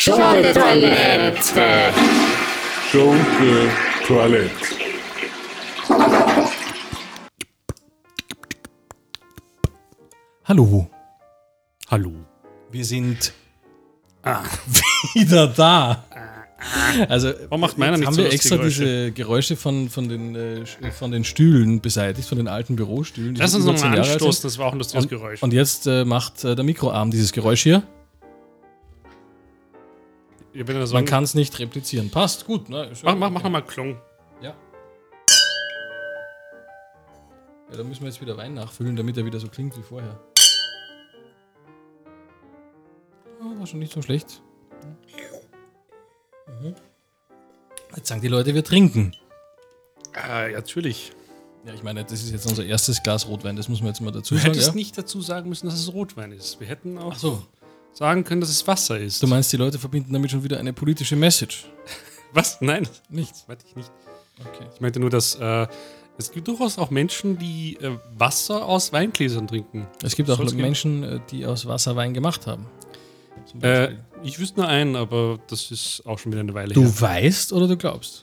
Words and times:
Schunke 0.00 0.52
Toilette. 0.54 1.92
Schunke 2.90 3.68
Toilette. 4.06 4.50
Hallo, 10.44 10.88
Hallo. 11.88 12.12
wir 12.70 12.84
sind 12.84 13.32
wieder 15.14 15.46
da. 15.48 16.04
Also, 17.08 17.32
Warum 17.48 17.60
macht 17.62 17.78
meiner 17.78 17.92
jetzt 17.92 18.00
nicht 18.00 18.06
haben 18.08 18.14
so 18.14 18.22
wir 18.24 18.32
extra 18.32 18.56
Geräusche? 18.56 18.80
diese 18.84 19.12
Geräusche 19.12 19.56
von, 19.56 19.88
von, 19.88 20.08
den, 20.10 20.34
äh, 20.34 20.64
Sch- 20.64 20.90
von 20.92 21.10
den 21.10 21.24
Stühlen 21.24 21.80
beseitigt, 21.80 22.28
von 22.28 22.36
den 22.36 22.48
alten 22.48 22.76
Bürostühlen. 22.76 23.34
Lass 23.36 23.54
uns 23.54 23.64
nochmal 23.64 23.98
anstoßen, 23.98 24.32
sind. 24.32 24.44
das 24.44 24.58
war 24.58 24.66
auch 24.66 24.72
ein 24.72 24.78
lustiges 24.78 25.04
Und, 25.04 25.08
Geräusch. 25.08 25.42
und 25.42 25.52
jetzt 25.54 25.86
äh, 25.86 26.04
macht 26.04 26.44
äh, 26.44 26.54
der 26.54 26.64
Mikroarm 26.64 27.10
dieses 27.10 27.32
Geräusch 27.32 27.62
hier. 27.62 27.82
So 30.52 30.94
Man 30.94 31.04
kann 31.04 31.22
es 31.24 31.34
nicht 31.34 31.58
replizieren. 31.60 32.10
Passt, 32.10 32.44
gut. 32.46 32.68
Ne? 32.68 32.90
Mach, 33.04 33.14
mach, 33.16 33.30
mach 33.30 33.42
nochmal 33.44 33.64
Klong. 33.64 34.00
Ja. 34.42 34.54
Ja, 37.70 37.76
da 37.76 37.84
müssen 37.84 38.00
wir 38.02 38.08
jetzt 38.08 38.20
wieder 38.20 38.36
Wein 38.36 38.54
nachfüllen, 38.54 38.96
damit 38.96 39.16
er 39.16 39.24
wieder 39.24 39.38
so 39.38 39.46
klingt 39.48 39.76
wie 39.78 39.82
vorher. 39.82 40.18
Ah, 43.40 43.58
war 43.58 43.66
schon 43.66 43.78
nicht 43.78 43.92
so 43.92 44.02
schlecht. 44.02 44.42
Mhm. 46.60 46.74
Jetzt 47.96 48.08
sagen 48.08 48.20
die 48.20 48.28
Leute, 48.28 48.52
wir 48.54 48.64
trinken. 48.64 49.14
Ah, 50.12 50.46
ja, 50.46 50.56
natürlich. 50.56 51.12
Ja, 51.64 51.74
ich 51.74 51.82
meine, 51.82 52.02
das 52.04 52.14
ist 52.22 52.30
jetzt 52.32 52.46
unser 52.46 52.64
erstes 52.64 53.02
Glas 53.02 53.28
Rotwein, 53.28 53.54
das 53.54 53.68
muss 53.68 53.80
man 53.80 53.88
jetzt 53.88 54.00
mal 54.00 54.10
dazu 54.10 54.34
Du 54.34 54.40
sagen. 54.40 54.52
hättest 54.52 54.68
Ja? 54.68 54.74
nicht 54.74 54.96
dazu 54.98 55.20
sagen 55.20 55.48
müssen, 55.48 55.66
dass 55.66 55.78
es 55.78 55.92
Rotwein 55.92 56.32
ist. 56.32 56.58
Wir 56.58 56.66
hätten 56.66 56.98
auch 56.98 57.12
Ach 57.14 57.18
so, 57.18 57.42
sagen 57.92 58.24
können, 58.24 58.40
dass 58.40 58.50
es 58.50 58.66
Wasser 58.66 58.98
ist. 58.98 59.22
du 59.22 59.26
meinst, 59.26 59.52
die 59.52 59.56
Leute 59.56 59.78
verbinden 59.78 60.12
damit 60.12 60.30
schon 60.30 60.42
wieder 60.44 60.58
eine 60.58 60.72
politische 60.72 61.16
Message? 61.16 61.66
Was? 62.32 62.58
Nein, 62.60 62.88
Nichts. 63.08 63.44
meinte 63.48 63.64
ich 63.68 63.76
nicht. 63.76 63.90
Okay. 64.40 64.64
Ich 64.74 64.80
meinte 64.80 65.00
nur, 65.00 65.10
dass 65.10 65.34
äh, 65.34 65.66
es 66.16 66.30
gibt 66.32 66.48
durchaus 66.48 66.78
auch 66.78 66.90
Menschen, 66.90 67.38
die 67.38 67.76
äh, 67.80 67.96
Wasser 68.16 68.64
aus 68.66 68.92
Weingläsern 68.92 69.46
trinken. 69.48 69.86
Es 70.02 70.14
gibt 70.16 70.30
auch 70.30 70.36
Soll's 70.36 70.52
geben? 70.52 70.62
Menschen, 70.62 71.02
äh, 71.02 71.20
die 71.30 71.44
aus 71.46 71.66
Wasser 71.66 71.96
Wein 71.96 72.14
gemacht 72.14 72.46
haben. 72.46 72.66
Äh, 73.62 73.94
ich 74.22 74.38
wüsste 74.38 74.60
nur 74.60 74.68
einen, 74.68 74.96
aber 74.96 75.38
das 75.48 75.70
ist 75.70 76.02
auch 76.06 76.18
schon 76.18 76.30
wieder 76.32 76.40
eine 76.40 76.54
Weile 76.54 76.72
du 76.74 76.82
her. 76.84 77.00
weißt 77.00 77.52
oder 77.52 77.66
du 77.68 77.76
glaubst? 77.76 78.22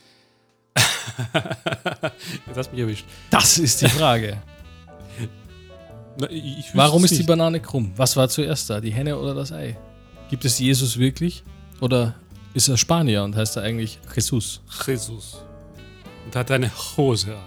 Jetzt 1.34 2.56
hast 2.58 2.68
du 2.68 2.72
mich 2.76 2.82
erwischt. 2.82 3.06
Das 3.30 3.58
ist 3.58 3.82
die 3.82 3.90
Frage. 3.90 4.42
Na, 6.20 6.30
ich, 6.30 6.60
ich 6.60 6.76
Warum 6.76 7.04
ist 7.06 7.12
die 7.12 7.18
nicht. 7.18 7.28
Banane 7.28 7.60
krumm? 7.60 7.92
Was 7.96 8.16
war 8.16 8.28
zuerst 8.30 8.70
da, 8.70 8.82
die 8.82 8.92
Henne 8.92 9.18
oder 9.18 9.36
das 9.36 9.52
Ei? 9.52 9.78
Gibt 10.30 10.46
es 10.46 10.60
Jesus 10.60 10.98
wirklich? 10.98 11.44
Oder 11.80 12.16
ist 12.54 12.68
er 12.68 12.78
Spanier 12.78 13.24
und 13.24 13.36
heißt 13.36 13.58
er 13.58 13.64
eigentlich 13.64 14.00
Jesus? 14.16 14.62
Jesus. 14.86 15.44
Und 16.26 16.36
hat 16.36 16.50
eine 16.52 16.72
Hose 16.98 17.36
an. 17.36 17.44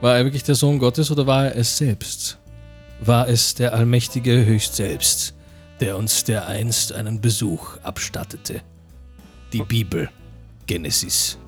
War 0.00 0.16
er 0.16 0.24
wirklich 0.24 0.42
der 0.42 0.54
Sohn 0.54 0.78
Gottes 0.78 1.10
oder 1.10 1.26
war 1.26 1.46
er 1.46 1.56
es 1.56 1.76
selbst? 1.76 2.38
War 3.00 3.28
es 3.28 3.54
der 3.54 3.72
allmächtige 3.72 4.44
Höchst 4.44 4.74
selbst, 4.74 5.34
der 5.80 5.96
uns 5.96 6.24
dereinst 6.24 6.92
einen 6.92 7.20
Besuch 7.20 7.76
abstattete? 7.82 8.62
Die 9.52 9.62
Bibel, 9.62 10.10
Genesis. 10.66 11.38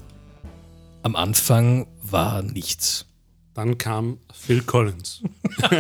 Am 1.03 1.17
Anfang 1.17 1.87
war 2.03 2.43
nichts. 2.43 3.07
Dann 3.61 3.77
kam 3.77 4.17
Phil 4.33 4.63
Collins. 4.63 5.23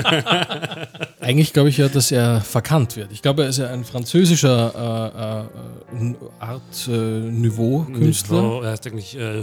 Eigentlich 1.20 1.54
glaube 1.54 1.70
ich 1.70 1.78
ja, 1.78 1.88
dass 1.88 2.12
er 2.12 2.42
verkannt 2.42 2.94
wird. 2.96 3.10
Ich 3.10 3.22
glaube, 3.22 3.44
er 3.44 3.48
ist 3.48 3.56
ja 3.56 3.68
ein 3.70 3.84
französischer 3.86 5.48
äh, 5.90 5.96
äh, 5.96 6.14
Art 6.40 6.88
äh, 6.88 6.90
Niveau-Künstler. 6.90 8.42
Niveau, 8.42 8.60
Er 8.60 8.72
heißt 8.72 8.86
eigentlich 8.86 9.16
äh, 9.16 9.42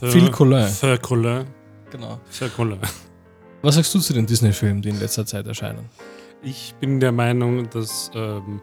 Thur- 0.00 0.08
Phil 0.10 0.30
Collin. 0.32 0.66
Thur 0.80 0.98
Collin. 0.98 1.44
Genau. 1.92 2.18
Thur 2.36 2.48
Collin. 2.48 2.78
Was 3.62 3.76
sagst 3.76 3.94
du 3.94 4.00
zu 4.00 4.12
den 4.12 4.26
Disney-Filmen, 4.26 4.82
die 4.82 4.88
in 4.88 4.98
letzter 4.98 5.24
Zeit 5.24 5.46
erscheinen? 5.46 5.88
Ich 6.42 6.74
bin 6.80 6.98
der 6.98 7.12
Meinung, 7.12 7.70
dass 7.70 8.10
ähm, 8.16 8.60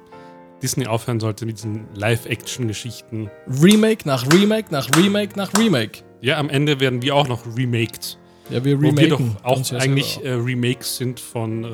Disney 0.61 0.85
aufhören 0.85 1.21
sollte 1.21 1.45
mit 1.45 1.59
diesen 1.59 1.87
Live-Action-Geschichten. 1.95 3.29
Remake 3.61 4.05
nach 4.05 4.29
Remake 4.33 4.67
nach 4.69 4.89
Remake 4.97 5.37
nach 5.37 5.57
Remake. 5.57 5.99
Ja, 6.19 6.39
am 6.39 6.49
Ende 6.49 6.81
werden 6.81 6.99
die 6.99 7.13
auch 7.13 7.29
noch 7.29 7.45
remaked. 7.57 8.17
Ja, 8.49 8.63
wir 8.63 8.77
Wo 8.81 8.95
wir 8.95 9.09
doch 9.09 9.19
remaken. 9.19 9.37
auch 9.43 9.71
eigentlich 9.73 10.19
äh, 10.23 10.31
Remakes 10.33 10.97
sind 10.97 11.19
von, 11.19 11.63
äh, 11.63 11.67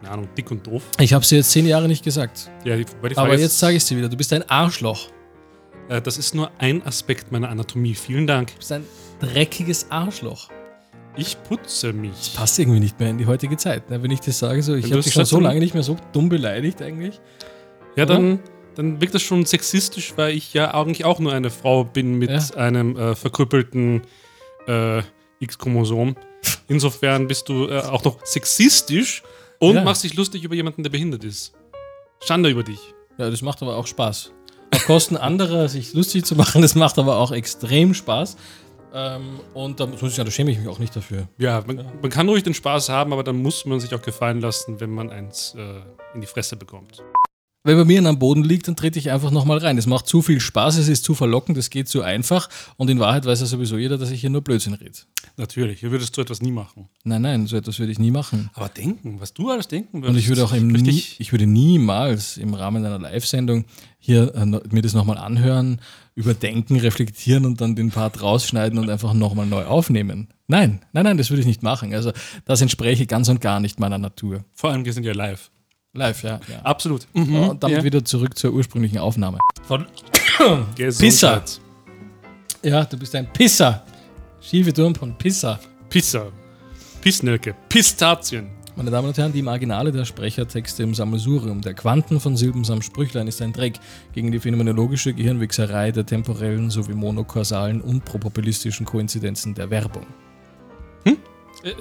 keine 0.00 0.12
Ahnung, 0.12 0.28
Dick 0.36 0.50
und 0.50 0.66
Doof. 0.66 0.82
Ich 1.00 1.12
habe 1.12 1.24
sie 1.24 1.36
jetzt 1.36 1.50
zehn 1.50 1.66
Jahre 1.66 1.88
nicht 1.88 2.04
gesagt. 2.04 2.50
Ja, 2.64 2.76
die, 2.76 2.84
die 2.84 3.16
Aber 3.16 3.38
jetzt 3.38 3.58
sage 3.58 3.76
ich 3.76 3.84
dir 3.84 3.96
wieder. 3.98 4.08
Du 4.08 4.16
bist 4.16 4.32
ein 4.32 4.48
Arschloch. 4.48 5.08
äh, 5.88 6.00
das 6.00 6.16
ist 6.18 6.34
nur 6.34 6.50
ein 6.58 6.84
Aspekt 6.86 7.32
meiner 7.32 7.48
Anatomie. 7.48 7.94
Vielen 7.94 8.26
Dank. 8.26 8.52
Du 8.52 8.58
bist 8.58 8.72
ein 8.72 8.84
dreckiges 9.20 9.90
Arschloch. 9.90 10.48
Ich 11.16 11.36
putze 11.44 11.92
mich. 11.92 12.32
Passt 12.34 12.58
irgendwie 12.58 12.80
nicht 12.80 12.98
mehr 12.98 13.10
in 13.10 13.18
die 13.18 13.26
heutige 13.26 13.56
Zeit. 13.56 13.88
Ne? 13.90 14.02
Wenn 14.02 14.10
ich 14.10 14.20
das 14.20 14.38
sage, 14.38 14.62
so, 14.62 14.74
ich 14.74 14.90
habe 14.90 15.00
dich 15.02 15.12
schon 15.12 15.24
so 15.24 15.38
lange 15.40 15.60
nicht 15.60 15.74
mehr 15.74 15.82
so 15.84 15.96
dumm 16.12 16.28
beleidigt 16.28 16.82
eigentlich. 16.82 17.20
Ja, 17.96 18.04
Oder? 18.04 18.14
dann, 18.14 18.40
dann 18.74 19.00
wirkt 19.00 19.14
das 19.14 19.22
schon 19.22 19.44
sexistisch, 19.46 20.12
weil 20.16 20.34
ich 20.34 20.54
ja 20.54 20.74
eigentlich 20.74 21.04
auch 21.04 21.20
nur 21.20 21.32
eine 21.32 21.50
Frau 21.50 21.84
bin 21.84 22.18
mit 22.18 22.30
Ja. 22.30 22.56
einem 22.56 22.96
äh, 22.96 23.14
verkrüppelten 23.14 24.02
äh, 24.66 25.02
X-Chromosom. 25.44 26.16
Insofern 26.68 27.26
bist 27.26 27.48
du 27.48 27.68
äh, 27.68 27.80
auch 27.80 28.04
noch 28.04 28.18
sexistisch 28.24 29.22
und 29.58 29.76
Ja. 29.76 29.84
machst 29.84 30.04
dich 30.04 30.14
lustig 30.14 30.44
über 30.44 30.54
jemanden, 30.54 30.82
der 30.82 30.90
behindert 30.90 31.24
ist. 31.24 31.52
Schande 32.24 32.48
über 32.50 32.62
dich. 32.62 32.80
Ja, 33.18 33.30
das 33.30 33.42
macht 33.42 33.62
aber 33.62 33.76
auch 33.76 33.86
Spaß. 33.86 34.32
Auf 34.74 34.84
Kosten 34.86 35.16
anderer 35.16 35.68
sich 35.68 35.92
lustig 35.94 36.24
zu 36.24 36.34
machen, 36.34 36.62
das 36.62 36.74
macht 36.74 36.98
aber 36.98 37.16
auch 37.18 37.30
extrem 37.32 37.94
Spaß. 37.94 38.36
Ähm, 38.92 39.40
und 39.54 39.80
da, 39.80 39.86
muss 39.86 40.02
ich 40.02 40.16
da 40.16 40.30
schäme 40.30 40.50
ich 40.52 40.58
mich 40.58 40.68
auch 40.68 40.78
nicht 40.78 40.94
dafür. 40.94 41.28
Ja, 41.38 41.62
man, 41.66 41.84
man 42.00 42.10
kann 42.10 42.28
ruhig 42.28 42.42
den 42.44 42.54
Spaß 42.54 42.88
haben, 42.88 43.12
aber 43.12 43.24
dann 43.24 43.36
muss 43.42 43.64
man 43.64 43.80
sich 43.80 43.94
auch 43.94 44.02
gefallen 44.02 44.40
lassen, 44.40 44.80
wenn 44.80 44.90
man 44.90 45.10
eins 45.10 45.54
äh, 45.58 45.80
in 46.14 46.20
die 46.20 46.26
Fresse 46.26 46.56
bekommt. 46.56 47.02
Wenn 47.66 47.78
bei 47.78 47.86
mir 47.86 48.04
am 48.04 48.18
Boden 48.18 48.44
liegt, 48.44 48.68
dann 48.68 48.76
trete 48.76 48.98
ich 48.98 49.10
einfach 49.10 49.30
nochmal 49.30 49.56
rein. 49.56 49.78
Es 49.78 49.86
macht 49.86 50.06
zu 50.06 50.20
viel 50.20 50.38
Spaß, 50.38 50.76
es 50.76 50.88
ist 50.88 51.02
zu 51.02 51.14
verlockend, 51.14 51.56
es 51.56 51.70
geht 51.70 51.88
zu 51.88 52.02
einfach. 52.02 52.50
Und 52.76 52.90
in 52.90 53.00
Wahrheit 53.00 53.24
weiß 53.24 53.40
ja 53.40 53.46
sowieso 53.46 53.78
jeder, 53.78 53.96
dass 53.96 54.10
ich 54.10 54.20
hier 54.20 54.28
nur 54.28 54.42
Blödsinn 54.42 54.74
rede. 54.74 54.98
Natürlich, 55.38 55.80
hier 55.80 55.90
würdest 55.90 56.14
du 56.14 56.20
etwas 56.20 56.42
nie 56.42 56.52
machen. 56.52 56.90
Nein, 57.04 57.22
nein, 57.22 57.46
so 57.46 57.56
etwas 57.56 57.78
würde 57.78 57.90
ich 57.90 57.98
nie 57.98 58.10
machen. 58.10 58.50
Aber 58.52 58.68
denken, 58.68 59.18
was 59.18 59.32
du 59.32 59.50
alles 59.50 59.66
denken 59.66 60.02
würdest. 60.02 60.10
Und 60.10 60.18
ich 60.18 60.28
würde 60.28 60.44
auch 60.44 60.52
im 60.52 60.68
nie, 60.68 61.04
ich 61.18 61.32
würde 61.32 61.46
niemals 61.46 62.36
im 62.36 62.52
Rahmen 62.52 62.84
einer 62.84 62.98
Live-Sendung 62.98 63.64
hier 63.98 64.34
äh, 64.34 64.44
mir 64.44 64.82
das 64.82 64.92
nochmal 64.92 65.16
anhören, 65.16 65.80
überdenken, 66.14 66.78
reflektieren 66.78 67.46
und 67.46 67.62
dann 67.62 67.76
den 67.76 67.90
Part 67.90 68.20
rausschneiden 68.20 68.78
und 68.78 68.90
einfach 68.90 69.14
nochmal 69.14 69.46
neu 69.46 69.64
aufnehmen. 69.64 70.28
Nein, 70.48 70.80
nein, 70.92 71.04
nein, 71.04 71.16
das 71.16 71.30
würde 71.30 71.40
ich 71.40 71.46
nicht 71.46 71.62
machen. 71.62 71.94
Also 71.94 72.12
das 72.44 72.60
entspräche 72.60 73.06
ganz 73.06 73.30
und 73.30 73.40
gar 73.40 73.58
nicht 73.58 73.80
meiner 73.80 73.96
Natur. 73.96 74.44
Vor 74.52 74.68
allem, 74.68 74.84
wir 74.84 74.92
sind 74.92 75.04
ja 75.04 75.14
live. 75.14 75.50
Live, 75.94 76.24
ja. 76.24 76.40
ja. 76.48 76.60
Absolut. 76.62 77.06
und 77.14 77.62
damit 77.62 77.78
ja. 77.78 77.84
wieder 77.84 78.04
zurück 78.04 78.36
zur 78.36 78.52
ursprünglichen 78.52 78.98
Aufnahme. 78.98 79.38
Von 79.62 79.86
Pisser. 80.36 80.66
Gesundheit. 80.76 81.60
Ja, 82.62 82.84
du 82.84 82.98
bist 82.98 83.14
ein 83.14 83.32
Pisser. 83.32 83.84
Schiefe 84.40 84.72
Turm 84.72 84.94
von 84.94 85.16
Pisser. 85.16 85.58
Pizza. 85.88 86.26
Pissnelke. 87.00 87.54
Pistazien. 87.68 88.50
Meine 88.76 88.90
Damen 88.90 89.06
und 89.06 89.16
Herren, 89.16 89.32
die 89.32 89.42
Marginale 89.42 89.92
der 89.92 90.04
Sprechertexte 90.04 90.82
im 90.82 90.94
Sammelsurium 90.94 91.60
der 91.60 91.74
Quanten 91.74 92.18
von 92.18 92.36
Silben 92.36 92.64
samt 92.64 92.84
Sprüchlein 92.84 93.28
ist 93.28 93.40
ein 93.40 93.52
Dreck 93.52 93.74
gegen 94.12 94.32
die 94.32 94.40
phänomenologische 94.40 95.14
Gehirnwichserei 95.14 95.92
der 95.92 96.04
temporellen 96.04 96.70
sowie 96.70 96.94
monokausalen 96.94 97.80
und 97.80 98.04
probabilistischen 98.04 98.84
Koinzidenzen 98.84 99.54
der 99.54 99.70
Werbung. 99.70 100.06
Äh, 101.04 101.14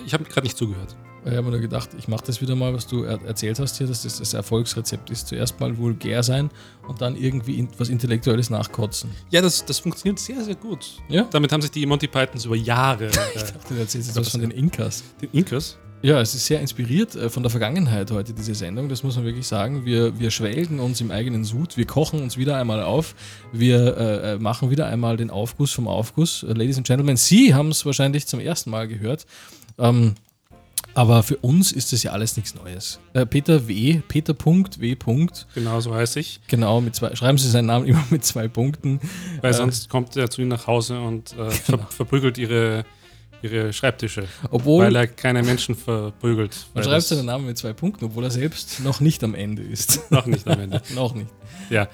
Ich 0.06 0.14
habe 0.14 0.24
gerade 0.26 0.46
nicht 0.46 0.58
zugehört. 0.58 0.96
Ich 1.26 1.32
habe 1.32 1.44
mir 1.44 1.52
nur 1.52 1.60
gedacht, 1.60 1.92
ich 1.98 2.08
mache 2.08 2.26
das 2.26 2.42
wieder 2.42 2.56
mal, 2.56 2.74
was 2.74 2.86
du 2.86 3.04
er 3.04 3.22
erzählt 3.24 3.58
hast 3.60 3.78
hier, 3.78 3.88
dass 3.88 4.04
das 4.04 4.20
das 4.20 4.34
Erfolgsrezept 4.34 5.10
ist. 5.10 5.28
Zuerst 5.28 5.60
mal 5.60 5.78
vulgär 5.78 6.22
sein 6.22 6.50
und 6.88 7.02
dann 7.02 7.16
irgendwie 7.16 7.60
in 7.60 7.70
was 7.78 7.90
Intellektuelles 7.90 8.50
nachkotzen. 8.50 9.10
Ja, 9.30 9.42
das, 9.42 9.64
das 9.66 9.80
funktioniert 9.80 10.20
sehr, 10.20 10.44
sehr 10.44 10.56
gut. 10.56 10.98
Ja? 11.08 11.24
Damit 11.32 11.52
haben 11.54 11.62
sich 11.62 11.72
die 11.72 11.86
Monty 11.86 12.08
Pythons 12.08 12.46
über 12.46 12.56
Jahre 12.56 13.06
äh, 13.08 13.12
Du 13.70 13.76
erzählst 13.76 14.10
jetzt 14.10 14.16
was 14.18 14.30
von 14.30 14.42
den 14.42 14.52
Inkas. 14.52 15.04
den 15.22 15.30
Inkas. 15.32 15.78
Ja, 16.02 16.20
es 16.20 16.36
ist 16.36 16.46
sehr 16.48 16.60
inspiriert 16.60 17.16
äh, 17.16 17.30
von 17.30 17.44
der 17.44 17.50
Vergangenheit 17.50 18.12
heute, 18.12 18.34
diese 18.34 18.54
Sendung. 18.54 18.90
Das 18.90 19.04
muss 19.04 19.16
man 19.16 19.24
wirklich 19.24 19.48
sagen. 19.48 19.86
Wir, 19.86 20.20
wir 20.20 20.32
schwelgen 20.32 20.82
uns 20.82 21.00
im 21.00 21.12
eigenen 21.12 21.46
Sud. 21.46 21.78
Wir 21.78 21.86
kochen 21.86 22.22
uns 22.22 22.36
wieder 22.36 22.58
einmal 22.58 22.84
auf. 22.84 23.16
Wir 23.54 23.96
äh, 23.98 24.34
äh, 24.34 24.38
machen 24.38 24.70
wieder 24.70 24.88
einmal 24.88 25.16
den 25.16 25.30
Aufguss 25.30 25.72
vom 25.72 25.88
Aufguss. 25.88 26.44
Ladies 26.46 26.76
and 26.76 26.86
Gentlemen, 26.86 27.16
Sie 27.16 27.54
haben 27.54 27.70
es 27.70 27.86
wahrscheinlich 27.86 28.28
zum 28.28 28.42
ersten 28.42 28.70
Mal 28.70 28.90
gehört. 28.90 29.26
Ähm, 29.78 30.16
aber 30.96 31.24
für 31.24 31.38
uns 31.38 31.72
ist 31.72 31.92
das 31.94 32.04
ja 32.04 32.12
alles 32.12 32.36
nichts 32.38 32.56
Neues. 32.56 33.00
Äh, 33.14 33.26
Peter 33.26 33.68
W., 33.68 34.02
Peter 34.08 34.34
Punkt, 34.34 34.80
W. 34.80 34.96
Punkt, 34.96 35.48
Genau 35.56 35.80
so 35.80 35.94
heiße 35.94 36.20
ich. 36.20 36.40
genau, 36.48 36.82
mit 36.82 36.96
zwei, 36.96 37.16
schreiben 37.16 37.38
Sie 37.38 37.50
seinen 37.50 37.66
Namen 37.68 37.86
immer 37.88 38.04
mit 38.10 38.24
zwei 38.26 38.48
Punkten. 38.48 39.00
Weil 39.42 39.52
Äh, 39.52 39.54
sonst 39.56 39.90
kommt 39.90 40.16
er 40.16 40.30
zu 40.30 40.42
ihnen 40.42 40.50
nach 40.50 40.68
Hause 40.68 41.00
und 41.00 41.34
äh, 41.38 41.50
ver 41.52 41.80
verprügelt 41.90 42.38
ihre, 42.38 42.86
ihre 43.42 43.74
Schreibtische. 43.74 44.28
Obwohl, 44.52 44.86
weil 44.86 44.96
er 44.96 45.08
keine 45.08 45.42
Menschen 45.44 45.76
verprügelt. 45.76 46.68
man 46.74 46.84
schreibt 46.84 47.04
seinen 47.04 47.26
Namen 47.26 47.46
mit 47.48 47.58
zwei 47.58 47.74
Punkten, 47.74 48.06
obwohl 48.06 48.24
er 48.24 48.32
selbst 48.32 48.80
noch 48.82 49.00
nicht 49.00 49.24
am 49.24 49.36
Ende 49.36 49.64
ist. 49.64 50.12
noch 50.12 50.26
nicht 50.28 50.48
am 50.48 50.60
Ende. 50.60 50.82
noch 50.96 51.14
nicht. 51.16 51.30
Ja. 51.70 51.88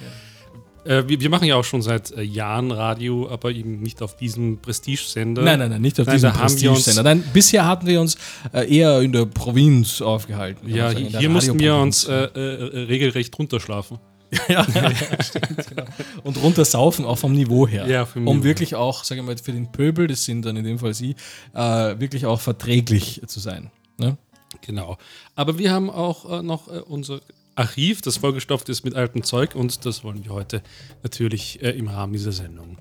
Äh, 0.85 1.03
wir, 1.07 1.19
wir 1.19 1.29
machen 1.29 1.45
ja 1.45 1.55
auch 1.55 1.63
schon 1.63 1.81
seit 1.81 2.11
äh, 2.11 2.21
Jahren 2.21 2.71
Radio, 2.71 3.29
aber 3.29 3.51
eben 3.51 3.79
nicht 3.81 4.01
auf 4.01 4.15
diesem 4.15 4.59
Prestigesender. 4.61 5.41
Nein, 5.41 5.59
nein, 5.59 5.71
nein, 5.71 5.81
nicht 5.81 5.99
auf 5.99 6.07
Nein, 6.07 6.15
diesem 6.15 6.33
Prestige-Sender. 6.33 7.03
Nein, 7.03 7.23
bisher 7.33 7.65
hatten 7.65 7.85
wir 7.87 7.99
uns 8.01 8.17
äh, 8.53 8.73
eher 8.73 9.01
in 9.01 9.11
der 9.11 9.25
Provinz 9.25 10.01
aufgehalten. 10.01 10.69
Ja, 10.69 10.91
sagen, 10.91 11.05
hier, 11.05 11.19
hier 11.19 11.29
mussten 11.29 11.59
wir 11.59 11.75
uns 11.75 12.07
Radioprovinz. 12.07 12.73
äh, 12.73 12.79
äh, 12.81 12.83
regelrecht 12.85 13.37
runterschlafen. 13.37 13.99
ja, 14.47 14.65
ja, 14.73 14.91
stimmt, 15.23 15.67
genau. 15.67 15.85
Und 16.23 16.41
runtersaufen, 16.43 17.03
auch 17.03 17.17
vom 17.17 17.33
Niveau 17.33 17.67
her. 17.67 17.87
Ja, 17.87 18.05
vom 18.05 18.27
um 18.27 18.37
Niveau. 18.37 18.43
wirklich 18.43 18.75
auch, 18.75 19.03
sagen 19.03 19.21
wir 19.21 19.33
mal, 19.33 19.37
für 19.37 19.51
den 19.51 19.71
Pöbel, 19.71 20.05
das 20.05 20.23
sind 20.23 20.45
dann 20.45 20.55
in 20.55 20.63
dem 20.63 20.77
Fall 20.77 20.93
Sie, 20.93 21.15
äh, 21.55 21.59
wirklich 21.99 22.27
auch 22.27 22.39
verträglich 22.39 23.21
zu 23.25 23.39
sein. 23.39 23.71
Ne? 23.97 24.17
Genau. 24.61 24.97
Aber 25.35 25.57
wir 25.57 25.71
haben 25.71 25.89
auch 25.89 26.39
äh, 26.39 26.43
noch 26.43 26.67
äh, 26.67 26.79
unser 26.79 27.21
Archiv, 27.59 28.01
das 28.01 28.17
vollgestopft 28.17 28.69
ist 28.69 28.85
mit 28.85 28.95
altem 28.95 29.23
Zeug 29.23 29.53
und 29.53 29.85
das 29.85 30.03
wollen 30.03 30.23
wir 30.23 30.31
heute 30.31 30.61
natürlich 31.03 31.61
äh, 31.61 31.71
im 31.71 31.87
Rahmen 31.87 32.13
dieser 32.13 32.31
Sendung 32.31 32.77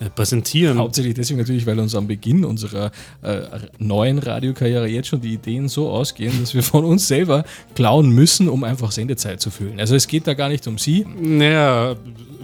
äh, 0.00 0.08
präsentieren. 0.10 0.78
Hauptsächlich 0.78 1.14
deswegen 1.14 1.40
natürlich, 1.40 1.66
weil 1.66 1.78
uns 1.78 1.94
am 1.94 2.06
Beginn 2.06 2.44
unserer 2.44 2.92
äh, 3.22 3.42
neuen 3.78 4.18
Radiokarriere 4.18 4.86
jetzt 4.86 5.08
schon 5.08 5.20
die 5.20 5.34
Ideen 5.34 5.68
so 5.68 5.90
ausgehen, 5.90 6.40
dass 6.40 6.54
wir 6.54 6.62
von 6.62 6.84
uns 6.84 7.08
selber 7.08 7.44
klauen 7.74 8.10
müssen, 8.10 8.48
um 8.48 8.64
einfach 8.64 8.92
Sendezeit 8.92 9.40
zu 9.40 9.50
füllen. 9.50 9.80
Also 9.80 9.96
es 9.96 10.06
geht 10.06 10.26
da 10.26 10.34
gar 10.34 10.48
nicht 10.48 10.66
um 10.66 10.78
Sie. 10.78 11.04
Naja, 11.20 11.96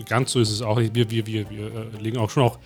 ganz 0.08 0.32
so 0.32 0.40
ist 0.40 0.50
es 0.50 0.62
auch 0.62 0.78
nicht. 0.78 0.94
Wir, 0.94 1.10
wir, 1.10 1.26
wir, 1.26 1.48
wir 1.48 1.66
äh, 1.66 2.02
legen 2.02 2.18
auch 2.18 2.30
schon 2.30 2.42
auch 2.42 2.58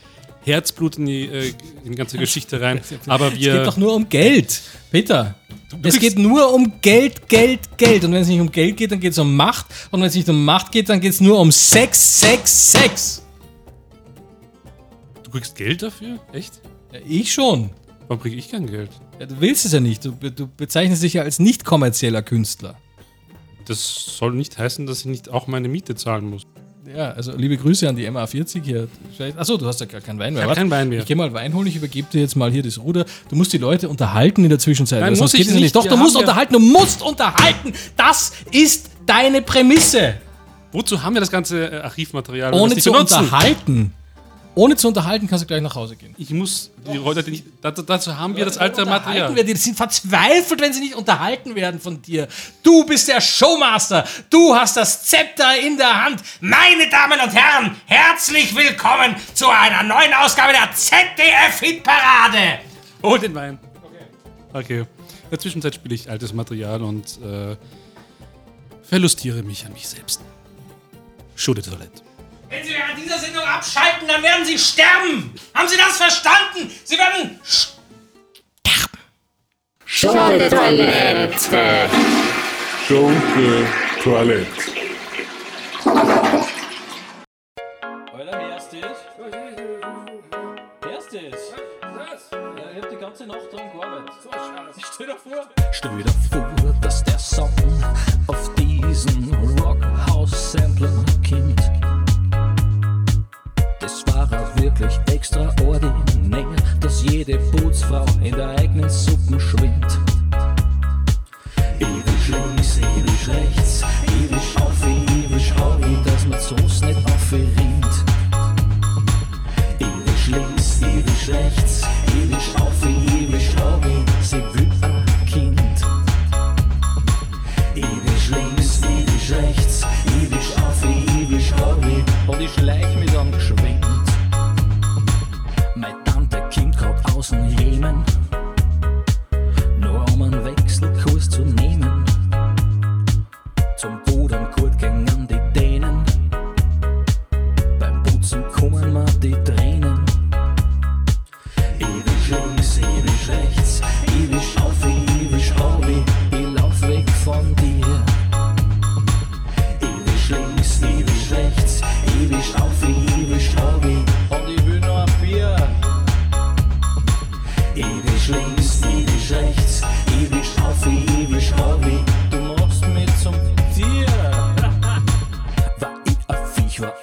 Herzblut 0.45 0.99
in 0.99 1.07
die, 1.07 1.25
äh, 1.27 1.53
in 1.85 1.93
die 1.93 1.97
ganze 1.97 2.19
Geschichte 2.19 2.61
rein. 2.61 2.81
Aber 3.07 3.29
Es 3.29 3.35
geht 3.35 3.43
wir. 3.43 3.63
doch 3.65 3.77
nur 3.77 3.95
um 3.95 4.09
Geld. 4.09 4.61
Peter, 4.91 5.35
es 5.83 5.99
geht 5.99 6.19
nur 6.19 6.53
um 6.53 6.73
Geld, 6.81 7.29
Geld, 7.29 7.61
Geld. 7.79 8.05
Und 8.05 8.13
wenn 8.13 8.23
es 8.23 8.29
nicht 8.29 8.41
um 8.41 8.51
Geld 8.51 8.77
geht, 8.77 8.93
dann 8.93 9.01
geht 9.01 9.13
es 9.13 9.19
um 9.19 9.35
Macht. 9.37 9.67
Und 9.91 10.01
wenn 10.01 10.09
es 10.09 10.15
nicht 10.15 10.29
um 10.29 10.45
Macht 10.45 10.73
geht, 10.73 10.89
dann 10.89 11.01
geht 11.01 11.13
es 11.13 11.21
nur 11.21 11.39
um 11.41 11.51
Sex, 11.53 12.21
Sex, 12.21 12.73
Sex. 12.73 13.23
Du 15.23 15.31
kriegst 15.31 15.55
Geld 15.55 15.83
dafür? 15.83 16.19
Echt? 16.33 16.61
Ja, 16.93 17.01
Ich 17.07 17.33
schon. 17.33 17.71
Warum 18.09 18.21
kriege 18.23 18.37
ich 18.37 18.51
kein 18.51 18.67
Geld? 18.67 18.91
Ja, 19.19 19.27
du 19.27 19.41
willst 19.41 19.65
es 19.65 19.73
ja 19.73 19.81
nicht. 19.81 20.05
Du, 20.05 20.11
du 20.13 20.47
bezeichnest 20.49 21.03
dich 21.03 21.15
ja 21.15 21.23
als 21.23 21.39
nicht 21.39 21.65
kommerzieller 21.65 22.23
Künstler. 22.23 22.77
Das 23.67 23.95
soll 24.19 24.33
nicht 24.35 24.59
heißen, 24.59 24.87
dass 24.87 25.01
ich 25.01 25.07
nicht 25.07 25.31
auch 25.31 25.47
meine 25.47 25.69
Miete 25.69 25.95
zahlen 25.95 26.29
muss. 26.29 26.43
Ja, 26.85 27.13
also 27.13 27.33
liebe 27.37 27.57
Grüße 27.57 27.89
an 27.89 27.95
die 27.95 28.09
MA40 28.09 28.63
hier. 28.63 28.89
Achso, 29.37 29.57
du 29.57 29.67
hast 29.67 29.79
ja 29.81 29.87
gar 29.87 30.01
keinen 30.01 30.19
Wein 30.19 30.35
mehr. 30.35 30.49
Ich 30.49 30.55
keinen 30.55 30.71
Wein 30.71 30.89
mehr. 30.89 30.99
Ich 30.99 31.07
geh 31.07 31.15
mal 31.15 31.33
Wein 31.33 31.55
holen, 31.55 31.69
ich 31.69 31.77
übergebe 31.77 32.09
dir 32.13 32.21
jetzt 32.21 32.35
mal 32.35 32.51
hier 32.51 32.63
das 32.63 32.79
Ruder. 32.79 33.05
Du 33.29 33.37
musst 33.37 33.53
die 33.53 33.59
Leute 33.59 33.89
unterhalten 33.89 34.43
in 34.43 34.51
der 34.51 34.59
Zwischenzeit. 34.59 35.01
Nein, 35.01 35.11
weil 35.11 35.17
sonst 35.17 35.33
muss 35.33 35.41
ich 35.41 35.47
geht 35.47 35.55
es 35.55 35.61
nicht. 35.61 35.77
Doch, 35.77 35.87
du 35.87 35.97
musst 35.97 36.17
unterhalten, 36.17 36.55
du 36.55 36.59
musst 36.59 37.03
unterhalten. 37.03 37.73
Das 37.97 38.33
ist 38.51 38.91
deine 39.07 39.43
Prämisse. 39.43 40.15
Wozu 40.73 41.03
haben 41.03 41.15
wir 41.15 41.21
das 41.21 41.31
ganze 41.31 41.71
äh, 41.71 41.77
Archivmaterial? 41.83 42.53
Ohne 42.53 42.77
zu 42.77 42.91
benutzen? 42.91 43.21
unterhalten. 43.21 43.95
Ohne 44.55 44.77
zu 44.77 44.89
unterhalten 44.89 45.29
kannst 45.29 45.45
du 45.45 45.47
gleich 45.47 45.63
nach 45.63 45.75
Hause 45.75 45.97
gehen. 45.97 46.15
Ich 46.19 46.29
muss 46.31 46.71
die 46.93 46.99
Leute 46.99 47.29
nicht. 47.31 47.45
Dazu, 47.63 47.81
dazu 47.81 48.19
haben 48.19 48.37
wir 48.37 48.45
das 48.45 48.59
alte 48.59 48.85
Material. 48.85 49.35
werden 49.35 49.47
die, 49.47 49.55
die 49.55 49.59
sind 49.59 49.77
verzweifelt, 49.77 50.61
wenn 50.61 50.75
sie 50.75 50.81
nicht 50.81 50.95
unterhalten 50.95 51.55
werden 51.55 51.81
von 51.81 52.03
dir. 52.03 52.29
Du 52.63 52.85
bist 52.85 53.09
der 53.09 53.23
Showmaster. 53.23 54.05
Du 54.29 54.55
hast 54.55 54.77
das 54.77 55.05
Zepter 55.05 55.59
in 55.59 55.79
der 55.79 56.05
Hand. 56.05 56.21
Meine 56.41 56.91
Damen 56.91 57.19
und 57.21 57.35
Herren, 57.35 57.77
herzlich 57.87 58.55
willkommen 58.55 59.17
zu 59.33 59.49
einer 59.49 59.83
neuen 59.85 60.13
Ausgabe 60.13 60.53
der 60.53 60.71
ZDF-Hitparade. 60.75 62.59
Oh, 63.01 63.17
den 63.17 63.35
Wein. 63.35 63.59
Okay. 64.53 64.55
Okay. 64.65 64.79
In 64.81 65.31
der 65.31 65.39
Zwischenzeit 65.39 65.75
spiele 65.75 65.95
ich 65.95 66.11
altes 66.11 66.35
Material 66.35 66.83
und 66.83 67.19
äh, 67.23 67.57
verlustiere 68.83 69.43
mich 69.43 69.65
an 69.65 69.73
mich 69.73 69.89
selbst. 69.89 70.21
The 71.37 71.55
Toilette. 71.55 72.12
Sendung 73.33 73.49
abschalten, 73.49 74.09
dann 74.09 74.23
werden 74.23 74.45
Sie 74.45 74.59
sterben. 74.59 75.33
Haben 75.55 75.69
Sie 75.69 75.77
das 75.77 75.97
verstanden? 75.97 76.71
Sie 76.85 76.99
werden 76.99 77.41
Schunke 79.87 80.49
Toilette. 80.51 81.89
Schunke 82.87 83.67
Toilette. 84.03 84.72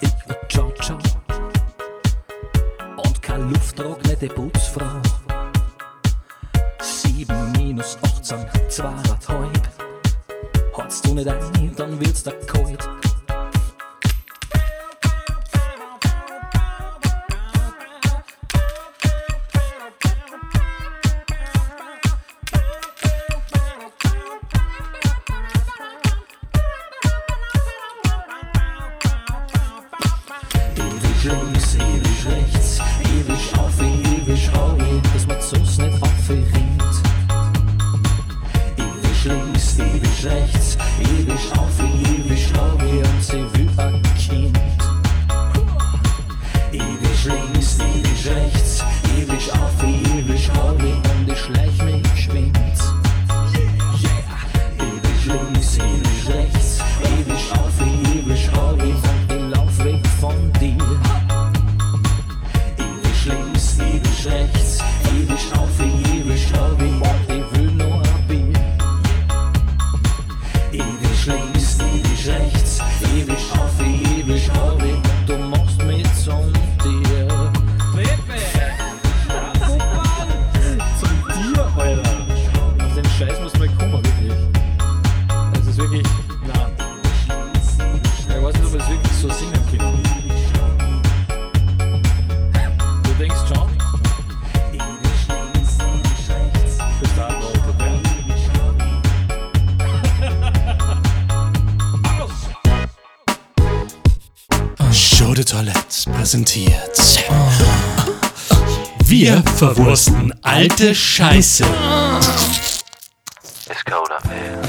War 0.02 0.10
ich 0.10 0.30
ein 0.30 0.50
Ciao-Ciao 0.50 0.98
und 2.98 3.22
kein 3.22 3.50
lufttrocknete 3.50 4.28
Putzfrau. 4.28 5.02
7 6.82 7.52
minus 7.54 7.98
18, 8.02 8.38
zweieinhalb. 8.70 9.70
Hat's 10.78 11.02
du 11.02 11.14
nicht 11.14 11.28
ein, 11.28 11.76
dann 11.76 12.00
wird's 12.00 12.24
da 12.24 12.32
kalt. 12.32 12.88
De 105.40 105.46
Toilette 105.46 106.12
präsentiert. 106.12 107.24
Wir 109.06 109.42
verwursten 109.56 110.34
alte 110.42 110.94
Scheiße. 110.94 111.64
It's 113.70 113.86
cold 113.86 114.12
up 114.12 114.28
here. 114.30 114.60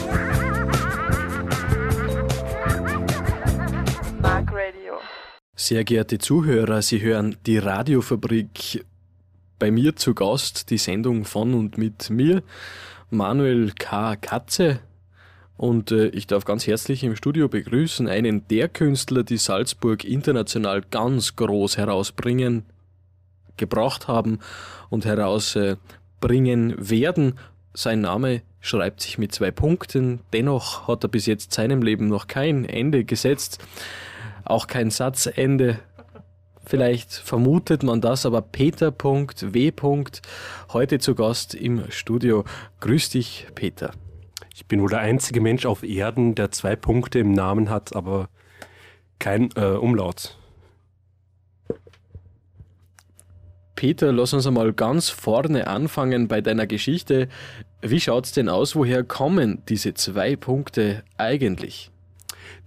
Mark 4.23 4.49
Radio. 4.53 5.01
Sehr 5.57 5.83
geehrte 5.83 6.19
Zuhörer, 6.19 6.83
Sie 6.83 7.01
hören 7.01 7.35
die 7.47 7.59
Radiofabrik. 7.59 8.87
Bei 9.59 9.73
mir 9.73 9.97
zu 9.97 10.15
Gast 10.15 10.71
die 10.71 10.79
Sendung 10.79 11.25
von 11.25 11.53
und 11.55 11.79
mit 11.79 12.11
mir, 12.11 12.45
Manuel 13.11 13.73
K. 13.77 14.15
Katze. 14.15 14.79
Und 15.61 15.93
äh, 15.93 16.07
ich 16.07 16.27
darf 16.27 16.47
ganz 16.47 16.67
herzlich 16.67 17.05
im 17.05 17.15
Studio 17.17 17.47
begrüßen 17.47 18.09
einen 18.09 18.49
der 18.49 18.67
Künstler, 18.67 19.25
die 19.25 19.37
Salzburg 19.37 20.05
international 20.05 20.81
ganz 20.81 21.37
groß 21.37 21.77
herausbringen, 21.77 22.65
gebracht 23.59 24.09
haben 24.09 24.39
und 24.89 25.05
herausbringen 25.05 26.77
werden. 26.79 27.39
Sein 27.75 28.01
Name 28.01 28.41
schreibt 28.61 29.03
sich 29.03 29.19
mit 29.19 29.35
zwei 29.35 29.51
Punkten, 29.51 30.21
dennoch 30.33 30.89
hat 30.89 31.05
er 31.05 31.09
bis 31.09 31.27
jetzt 31.27 31.53
seinem 31.53 31.83
Leben 31.83 32.07
noch 32.07 32.27
kein 32.27 32.65
Ende 32.65 33.05
gesetzt, 33.05 33.63
auch 34.45 34.67
kein 34.67 34.89
Satzende. 34.89 35.79
Vielleicht 36.65 37.13
vermutet 37.13 37.83
man 37.83 38.01
das, 38.01 38.25
aber 38.25 38.41
Peter.w. 38.41 39.73
heute 40.73 40.99
zu 41.01 41.15
Gast 41.15 41.55
im 41.55 41.91
Studio. 41.91 42.47
Grüß 42.81 43.11
dich, 43.11 43.47
Peter. 43.55 43.93
Ich 44.55 44.67
bin 44.67 44.81
wohl 44.83 44.91
der 44.91 45.01
einzige 45.01 45.41
Mensch 45.41 45.67
auf 45.67 45.83
Erden, 45.83 46.35
der 46.35 46.51
zwei 46.51 46.77
Punkte 46.77 47.19
im 47.19 47.33
Namen 47.33 47.71
hat, 47.71 47.95
aber 47.95 48.29
kein 49.19 49.51
äh, 49.57 49.77
Umlaut. 49.77 50.37
Peter, 53.77 54.13
lass 54.13 54.35
uns 54.35 54.47
einmal 54.47 54.75
ganz 54.75 55.09
vorne 55.09 55.67
anfangen 55.67 56.29
bei 56.29 56.43
deiner 56.43 56.67
Geschichte. 56.67 57.29
Wie 57.81 58.01
schaut's 58.01 58.33
denn 58.33 58.51
aus? 58.51 58.77
Woher 58.77 59.05
kommen 59.05 59.63
diese 59.71 59.95
zwei 59.95 60.37
Punkte 60.37 61.03
eigentlich? 61.17 61.91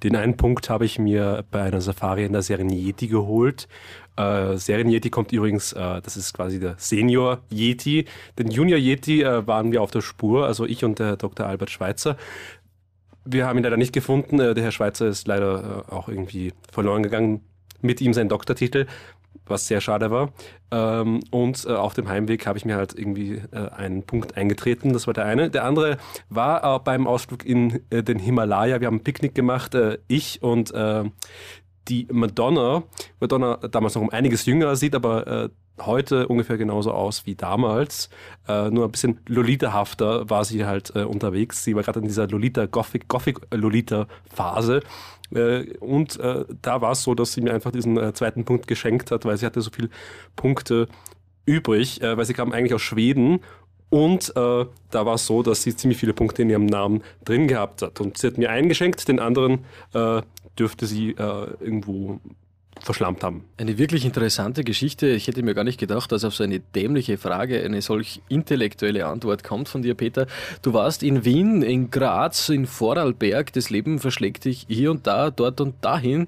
Den 0.03 0.15
einen 0.15 0.37
Punkt 0.37 0.69
habe 0.69 0.85
ich 0.85 0.99
mir 0.99 1.43
bei 1.51 1.61
einer 1.61 1.81
Safari 1.81 2.25
in 2.25 2.33
der 2.33 2.41
Serengeti 2.41 3.07
geholt. 3.07 3.67
Äh, 4.15 4.57
Serengeti 4.57 5.09
kommt 5.09 5.31
übrigens, 5.31 5.73
äh, 5.73 6.01
das 6.01 6.17
ist 6.17 6.33
quasi 6.33 6.59
der 6.59 6.75
Senior 6.77 7.41
Yeti. 7.51 8.05
Den 8.37 8.51
Junior 8.51 8.79
Yeti 8.79 9.23
äh, 9.23 9.47
waren 9.47 9.71
wir 9.71 9.81
auf 9.81 9.91
der 9.91 10.01
Spur, 10.01 10.45
also 10.45 10.65
ich 10.65 10.83
und 10.83 10.99
der 10.99 11.17
Dr. 11.17 11.47
Albert 11.47 11.71
Schweitzer. 11.71 12.17
Wir 13.25 13.47
haben 13.47 13.57
ihn 13.57 13.63
leider 13.63 13.77
nicht 13.77 13.93
gefunden. 13.93 14.39
Äh, 14.39 14.53
der 14.53 14.63
Herr 14.63 14.71
Schweitzer 14.71 15.07
ist 15.07 15.27
leider 15.27 15.85
äh, 15.89 15.91
auch 15.91 16.09
irgendwie 16.09 16.53
verloren 16.71 17.03
gegangen. 17.03 17.41
Mit 17.81 17.99
ihm 17.99 18.13
sein 18.13 18.29
Doktortitel, 18.29 18.85
was 19.45 19.67
sehr 19.67 19.81
schade 19.81 20.11
war. 20.11 20.31
Ähm, 20.71 21.21
und 21.31 21.65
äh, 21.65 21.73
auf 21.73 21.93
dem 21.93 22.07
Heimweg 22.07 22.45
habe 22.47 22.57
ich 22.57 22.65
mir 22.65 22.75
halt 22.75 22.97
irgendwie 22.97 23.41
äh, 23.51 23.69
einen 23.69 24.03
Punkt 24.03 24.37
eingetreten. 24.37 24.93
Das 24.93 25.07
war 25.07 25.13
der 25.13 25.25
eine. 25.25 25.49
Der 25.49 25.65
andere 25.65 25.97
war 26.29 26.63
äh, 26.63 26.79
beim 26.79 27.07
Ausflug 27.07 27.45
in 27.45 27.81
äh, 27.89 28.03
den 28.03 28.19
Himalaya. 28.19 28.79
Wir 28.79 28.87
haben 28.87 28.97
ein 28.97 29.03
Picknick 29.03 29.35
gemacht, 29.35 29.75
äh, 29.75 29.97
ich 30.07 30.41
und 30.41 30.73
äh, 30.73 31.03
die 31.87 32.07
Madonna. 32.11 32.83
Madonna 33.19 33.57
damals 33.57 33.95
noch 33.95 34.01
um 34.01 34.09
einiges 34.09 34.45
jünger 34.45 34.75
sieht, 34.75 34.95
aber 34.95 35.49
heute 35.81 36.27
ungefähr 36.27 36.57
genauso 36.57 36.91
aus 36.91 37.25
wie 37.25 37.35
damals. 37.35 38.09
Äh, 38.47 38.69
nur 38.69 38.85
ein 38.85 38.91
bisschen 38.91 39.19
Lolita-hafter 39.27 40.29
war 40.29 40.45
sie 40.45 40.65
halt 40.65 40.95
äh, 40.95 41.03
unterwegs. 41.03 41.63
Sie 41.63 41.75
war 41.75 41.83
gerade 41.83 41.99
in 41.99 42.05
dieser 42.05 42.27
Lolita, 42.27 42.65
Gothic, 42.65 43.07
Gothic 43.07 43.39
Lolita-Phase. 43.51 44.81
Äh, 45.33 45.77
und 45.79 46.19
äh, 46.19 46.45
da 46.61 46.81
war 46.81 46.91
es 46.91 47.03
so, 47.03 47.15
dass 47.15 47.33
sie 47.33 47.41
mir 47.41 47.53
einfach 47.53 47.71
diesen 47.71 47.97
äh, 47.97 48.13
zweiten 48.13 48.45
Punkt 48.45 48.67
geschenkt 48.67 49.11
hat, 49.11 49.25
weil 49.25 49.37
sie 49.37 49.45
hatte 49.45 49.61
so 49.61 49.71
viele 49.71 49.89
Punkte 50.35 50.87
übrig, 51.45 52.01
äh, 52.01 52.17
weil 52.17 52.25
sie 52.25 52.33
kam 52.33 52.51
eigentlich 52.51 52.73
aus 52.73 52.81
Schweden 52.81 53.39
und 53.93 54.35
äh, 54.35 54.65
da 54.89 55.05
war 55.05 55.13
es 55.13 55.27
so, 55.27 55.43
dass 55.43 55.61
sie 55.61 55.75
ziemlich 55.75 55.99
viele 55.99 56.13
Punkte 56.13 56.41
in 56.41 56.49
ihrem 56.49 56.65
Namen 56.65 57.03
drin 57.25 57.47
gehabt 57.47 57.83
hat. 57.83 58.01
Und 58.01 58.17
sie 58.17 58.25
hat 58.25 58.39
mir 58.39 58.49
einen 58.49 58.67
geschenkt, 58.67 59.07
den 59.07 59.19
anderen 59.19 59.65
äh, 59.93 60.23
dürfte 60.57 60.87
sie 60.87 61.11
äh, 61.11 61.47
irgendwo 61.59 62.19
verschlammt 62.81 63.23
haben. 63.23 63.45
Eine 63.57 63.77
wirklich 63.77 64.05
interessante 64.05 64.63
Geschichte. 64.63 65.07
Ich 65.07 65.27
hätte 65.27 65.43
mir 65.43 65.53
gar 65.53 65.63
nicht 65.63 65.79
gedacht, 65.79 66.11
dass 66.11 66.23
auf 66.23 66.35
so 66.35 66.43
eine 66.43 66.59
dämliche 66.59 67.17
Frage 67.17 67.63
eine 67.63 67.81
solch 67.81 68.21
intellektuelle 68.29 69.05
Antwort 69.05 69.43
kommt 69.43 69.69
von 69.69 69.81
dir, 69.81 69.95
Peter. 69.95 70.27
Du 70.61 70.73
warst 70.73 71.03
in 71.03 71.25
Wien, 71.25 71.61
in 71.61 71.91
Graz, 71.91 72.49
in 72.49 72.65
Vorarlberg. 72.65 73.53
Das 73.53 73.69
Leben 73.69 73.99
verschlägt 73.99 74.45
dich 74.45 74.65
hier 74.67 74.91
und 74.91 75.07
da, 75.07 75.31
dort 75.31 75.61
und 75.61 75.83
dahin. 75.83 76.27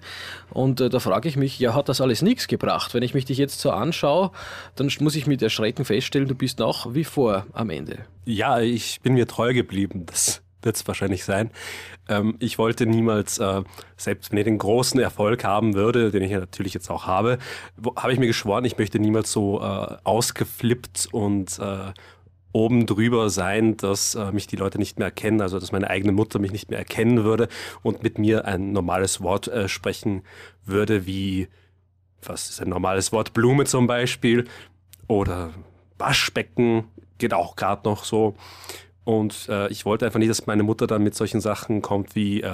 Und 0.52 0.82
äh, 0.82 0.90
da 0.90 1.00
frage 1.00 1.28
ich 1.28 1.36
mich, 1.36 1.60
ja, 1.60 1.74
hat 1.74 1.90
das 1.90 2.02
alles 2.02 2.22
nichts 2.22 2.48
gebracht? 2.48 2.94
Wenn 2.94 3.04
ich 3.04 3.14
mich 3.14 3.26
dich 3.26 3.38
jetzt 3.38 3.60
so 3.60 3.72
anschaue, 3.72 4.32
dann 4.76 4.90
muss 5.00 5.16
ich 5.16 5.28
mit 5.28 5.42
Erschrecken 5.42 5.86
feststellen, 5.86 6.28
du 6.28 6.36
bist 6.36 6.60
nach 6.60 6.94
wie 6.94 7.04
vor 7.04 7.46
am 7.54 7.70
Ende. 7.70 8.06
Ja, 8.26 8.60
ich 8.60 9.02
bin 9.02 9.14
mir 9.14 9.28
treu 9.28 9.54
geblieben. 9.54 10.06
Das 10.06 10.42
wird 10.66 10.76
es 10.76 10.88
wahrscheinlich 10.88 11.24
sein. 11.24 11.52
Ähm, 12.10 12.36
ich 12.40 12.58
wollte 12.58 12.86
niemals, 12.86 13.38
äh, 13.38 13.64
selbst 13.98 14.32
wenn 14.32 14.40
ich 14.40 14.46
den 14.46 14.58
großen 14.58 15.00
Erfolg 15.00 15.44
haben 15.44 15.76
würde, 15.76 16.12
den 16.12 16.24
ich 16.24 16.32
ja 16.32 16.40
natürlich 16.40 16.74
jetzt 16.74 16.90
auch 16.90 17.06
habe, 17.06 17.38
habe 17.96 18.14
ich 18.14 18.20
mir 18.20 18.28
geschworen, 18.28 18.66
ich 18.66 18.78
möchte 18.78 19.00
niemals 19.00 19.32
so 19.32 19.62
äh, 19.62 19.98
ausgeflippt 20.04 21.10
und 21.12 21.60
äh, 21.60 21.94
oben 22.56 22.86
drüber 22.86 23.30
sein, 23.30 23.76
dass 23.76 24.16
äh, 24.16 24.32
mich 24.32 24.48
die 24.48 24.56
Leute 24.56 24.78
nicht 24.78 24.98
mehr 24.98 25.08
erkennen, 25.08 25.42
also 25.42 25.60
dass 25.60 25.74
meine 25.74 25.90
eigene 25.90 26.14
Mutter 26.14 26.40
mich 26.40 26.54
nicht 26.54 26.70
mehr 26.70 26.80
erkennen 26.80 27.26
würde 27.26 27.50
und 27.84 28.02
mit 28.02 28.18
mir 28.18 28.46
ein 28.46 28.72
normales 28.72 29.22
Wort 29.22 29.50
äh, 29.50 29.68
sprechen 29.68 30.24
würde, 30.64 31.06
wie, 31.06 31.50
was 32.24 32.50
ist 32.50 32.62
ein 32.62 32.70
normales 32.70 33.12
Wort, 33.12 33.34
Blume 33.34 33.66
zum 33.66 33.88
Beispiel 33.88 34.46
oder 35.08 35.52
Waschbecken, 35.98 36.86
geht 37.18 37.34
auch 37.34 37.58
gerade 37.58 37.88
noch 37.88 38.06
so. 38.06 38.36
Und 39.06 39.48
äh, 39.50 39.70
ich 39.70 39.86
wollte 39.86 40.06
einfach 40.06 40.20
nicht, 40.20 40.30
dass 40.30 40.48
meine 40.48 40.64
Mutter 40.64 40.88
dann 40.88 41.04
mit 41.04 41.16
solchen 41.16 41.40
Sachen 41.40 41.82
kommt 41.82 42.16
wie 42.16 42.42
äh, 42.42 42.52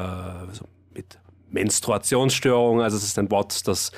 so 0.51 0.65
mit 0.93 1.17
Menstruationsstörungen. 1.49 2.83
Also 2.83 2.97
es 2.97 3.03
ist 3.03 3.17
ein 3.17 3.31
Wort, 3.31 3.67
das, 3.67 3.91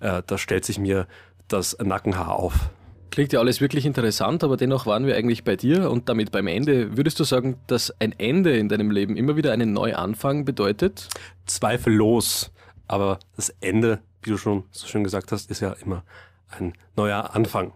äh, 0.00 0.22
da 0.26 0.38
stellt 0.38 0.64
sich 0.64 0.78
mir 0.78 1.06
das 1.48 1.76
Nackenhaar 1.78 2.34
auf. 2.34 2.70
Klingt 3.10 3.32
ja 3.32 3.40
alles 3.40 3.60
wirklich 3.60 3.86
interessant, 3.86 4.44
aber 4.44 4.56
dennoch 4.56 4.86
waren 4.86 5.06
wir 5.06 5.16
eigentlich 5.16 5.44
bei 5.44 5.56
dir 5.56 5.90
und 5.90 6.08
damit 6.08 6.30
beim 6.30 6.46
Ende. 6.46 6.96
Würdest 6.96 7.18
du 7.18 7.24
sagen, 7.24 7.56
dass 7.66 7.92
ein 8.00 8.12
Ende 8.18 8.56
in 8.56 8.68
deinem 8.68 8.90
Leben 8.90 9.16
immer 9.16 9.36
wieder 9.36 9.52
einen 9.52 9.72
Neuanfang 9.72 10.44
bedeutet? 10.44 11.08
Zweifellos. 11.46 12.50
Aber 12.86 13.18
das 13.36 13.50
Ende, 13.60 14.00
wie 14.22 14.30
du 14.30 14.36
schon 14.36 14.64
so 14.70 14.86
schön 14.86 15.04
gesagt 15.04 15.32
hast, 15.32 15.50
ist 15.50 15.60
ja 15.60 15.72
immer 15.84 16.04
ein 16.50 16.72
neuer 16.96 17.34
Anfang. 17.34 17.72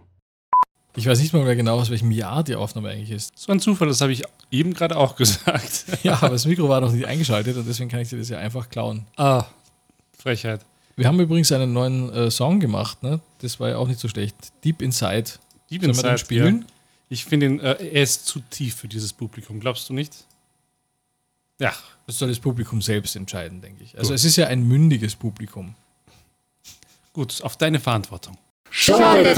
Ich 0.95 1.07
weiß 1.07 1.21
nicht 1.21 1.33
mal 1.33 1.43
mehr 1.45 1.57
genau, 1.57 1.79
aus 1.81 1.89
welchem 1.91 2.11
Jahr 2.11 2.45
die 2.45 2.55
Aufnahme 2.55 2.91
eigentlich 2.91 3.11
ist. 3.11 3.39
So 3.39 3.51
ein 3.51 3.61
Zufall, 3.61 3.89
das 3.89 4.01
habe 4.03 4.13
ich 4.13 4.23
eben 4.51 4.75
gerade 4.75 4.97
auch 4.97 5.17
gesagt. 5.17 5.85
Ja, 6.03 6.15
aber 6.17 6.31
das 6.31 6.45
Mikro 6.47 6.69
war 6.69 6.81
noch 6.81 6.93
nicht 6.93 7.07
eingeschaltet 7.07 7.57
und 7.57 7.67
deswegen 7.67 7.89
kann 7.89 8.01
ich 8.01 8.09
dir 8.11 8.19
das 8.19 8.29
ja 8.29 8.39
einfach 8.39 8.69
klauen. 8.69 9.07
ah, 9.17 9.45
Frechheit. 10.19 10.61
Wir 10.97 11.07
haben 11.09 11.19
übrigens 11.19 11.51
einen 11.53 11.73
neuen 11.73 12.13
äh, 12.13 12.31
Song 12.31 12.61
gemacht, 12.61 13.03
ne? 13.03 13.21
Das 13.41 13.59
war 13.59 13.71
ja 13.71 13.77
auch 13.79 13.89
nicht 13.89 13.99
so 13.99 14.09
schlecht. 14.09 14.37
Deep 14.63 14.83
Inside. 14.83 15.25
Deep 15.71 15.81
Sollen 15.83 15.97
wir 15.97 16.03
den 16.03 16.11
Inside, 16.13 16.19
spielen? 16.19 16.59
Ja. 16.61 16.67
Ich 17.09 17.25
finde 17.25 17.47
ihn, 17.47 17.61
äh, 17.61 17.73
er 17.83 18.03
ist 18.03 18.27
zu 18.27 18.41
tief 18.51 18.77
für 18.77 18.89
dieses 18.89 19.13
Publikum, 19.15 19.59
glaubst 19.61 19.89
du 19.89 19.95
nicht? 19.95 20.27
Ja, 21.59 21.73
Das 22.07 22.19
soll 22.19 22.29
das 22.29 22.39
Publikum 22.41 22.83
selbst 22.83 23.17
entscheiden, 23.17 23.61
denke 23.63 23.83
ich. 23.85 23.97
Also 23.97 24.09
Gut. 24.11 24.17
es 24.17 24.25
ist 24.25 24.37
ja 24.37 24.49
ein 24.49 24.67
mündiges 24.69 25.15
Publikum. 25.17 25.75
gut, 27.15 27.41
auf 27.43 27.57
deine 27.57 27.81
Verantwortung. 27.81 28.37
Schunke 28.73 29.35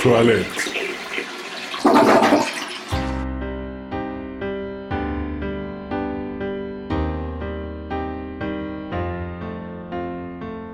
Toilette. 0.00 0.72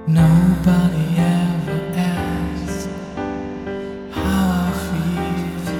Nobody 0.07 1.07
ever 1.19 1.81
asked 1.95 2.88
how 4.12 4.45
I 4.61 4.73
feel. 4.87 5.76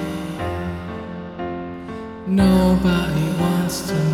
Nobody 2.27 3.27
wants 3.41 3.77
to 3.89 4.12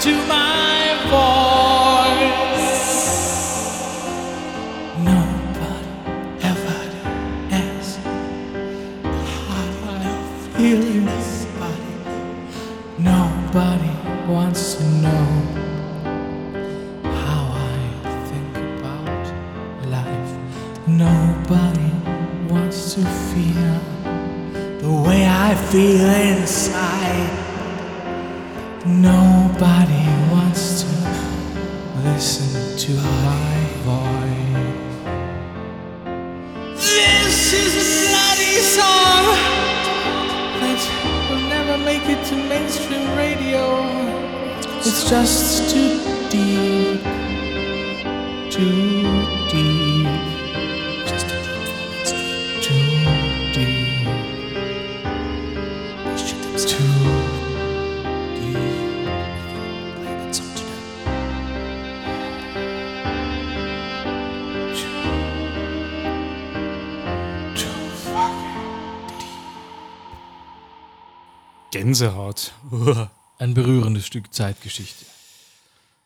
to 0.00 0.12
my 0.26 0.78
voice. 1.10 2.50
Nobody. 5.04 5.90
Nobody 12.98 13.90
wants 14.28 14.74
to 14.74 14.84
know 15.04 15.24
how 17.02 17.42
I 17.52 17.80
think 18.28 18.56
about 18.78 19.24
life. 19.88 20.32
Nobody 20.86 21.90
wants 22.52 22.94
to 22.94 23.00
feel 23.30 23.74
the 24.82 24.92
way 25.06 25.26
I 25.26 25.54
feel 25.70 26.08
inside. 26.10 26.59
Just 45.10 45.68
too 45.68 45.98
deep, 46.30 47.02
too 48.48 49.02
deep, 49.50 50.06
too 51.18 51.34
deep, 52.04 52.60
too 56.62 56.94
deep. 58.32 58.70
Gänsehaut. 71.72 72.52
Ein 73.40 73.54
berührendes 73.54 74.06
Stück 74.06 74.32
Zeitgeschichte. 74.34 75.06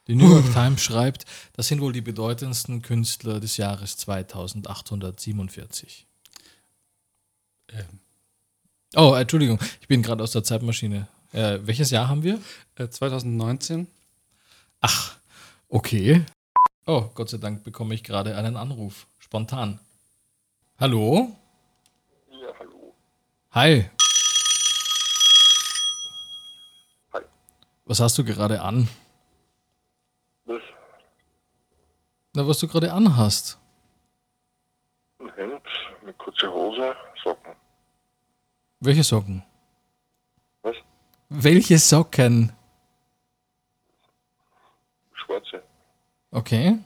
Die 0.07 0.15
New 0.15 0.31
York 0.31 0.53
Times 0.53 0.85
schreibt, 0.85 1.25
das 1.55 1.67
sind 1.67 1.81
wohl 1.81 1.93
die 1.93 2.01
bedeutendsten 2.01 2.81
Künstler 2.81 3.41
des 3.41 3.57
Jahres 3.57 3.97
2847. 3.97 6.07
Ähm. 7.71 7.99
Oh, 8.95 9.15
Entschuldigung, 9.15 9.59
ich 9.81 9.89
bin 9.89 10.01
gerade 10.01 10.23
aus 10.23 10.31
der 10.31 10.45
Zeitmaschine. 10.45 11.09
Äh, 11.33 11.59
welches 11.65 11.91
Jahr 11.91 12.09
haben 12.09 12.23
wir? 12.23 12.41
Äh, 12.77 12.89
2019? 12.89 13.89
Ach, 14.81 15.17
okay. 15.69 16.25
Oh, 16.87 17.11
Gott 17.17 17.31
sei 17.31 17.39
Dank 17.39 17.65
bekomme 17.65 17.97
ich 17.97 18.05
gerade 18.05 18.37
einen 18.37 18.57
Anruf. 18.57 19.09
Spontan. 19.19 19.81
Hallo? 20.79 21.37
Ja, 22.31 22.53
hallo. 22.61 22.95
Hi. 23.51 23.83
Hi. 23.83 23.91
Was 27.87 28.01
hast 28.01 28.17
du 28.19 28.25
gerade 28.25 28.61
an? 28.63 28.89
Das 30.47 30.63
Na, 32.35 32.47
was 32.47 32.59
du 32.59 32.69
gerade 32.69 32.93
anhast. 32.93 33.59
ein 35.21 35.33
Hemd 35.35 35.63
mit 36.05 36.17
kurzer 36.19 36.53
Hose, 36.53 36.95
Socken. 37.23 37.53
Welche 38.81 39.05
Socken? 39.05 39.43
Was? 40.63 40.77
Welche 41.29 41.79
Socken? 41.79 42.53
Schwarze. 45.13 45.63
Okay. 46.31 46.79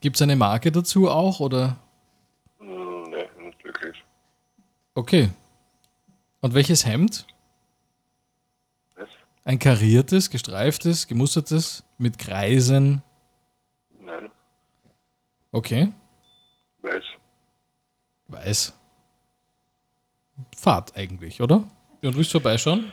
Gibt 0.00 0.16
es 0.16 0.22
eine 0.22 0.36
Marke 0.36 0.72
dazu 0.72 1.08
auch 1.08 1.38
oder? 1.40 1.76
Hm, 2.58 3.04
ne, 3.04 3.28
nicht 3.38 3.64
wirklich. 3.64 4.02
Okay. 4.94 5.30
Und 6.40 6.54
welches 6.54 6.84
Hemd? 6.84 7.26
Ein 9.44 9.58
kariertes, 9.58 10.30
gestreiftes, 10.30 11.08
gemustertes, 11.08 11.84
mit 11.98 12.18
Kreisen. 12.18 13.02
Nein, 14.00 14.30
Okay. 15.50 15.92
weiß. 16.82 17.04
Weiß. 18.28 18.72
Fahrt 20.56 20.96
eigentlich, 20.96 21.40
oder? 21.40 21.68
Ja, 22.02 22.10
du 22.10 22.16
bist 22.18 22.30
vorbeischauen? 22.32 22.92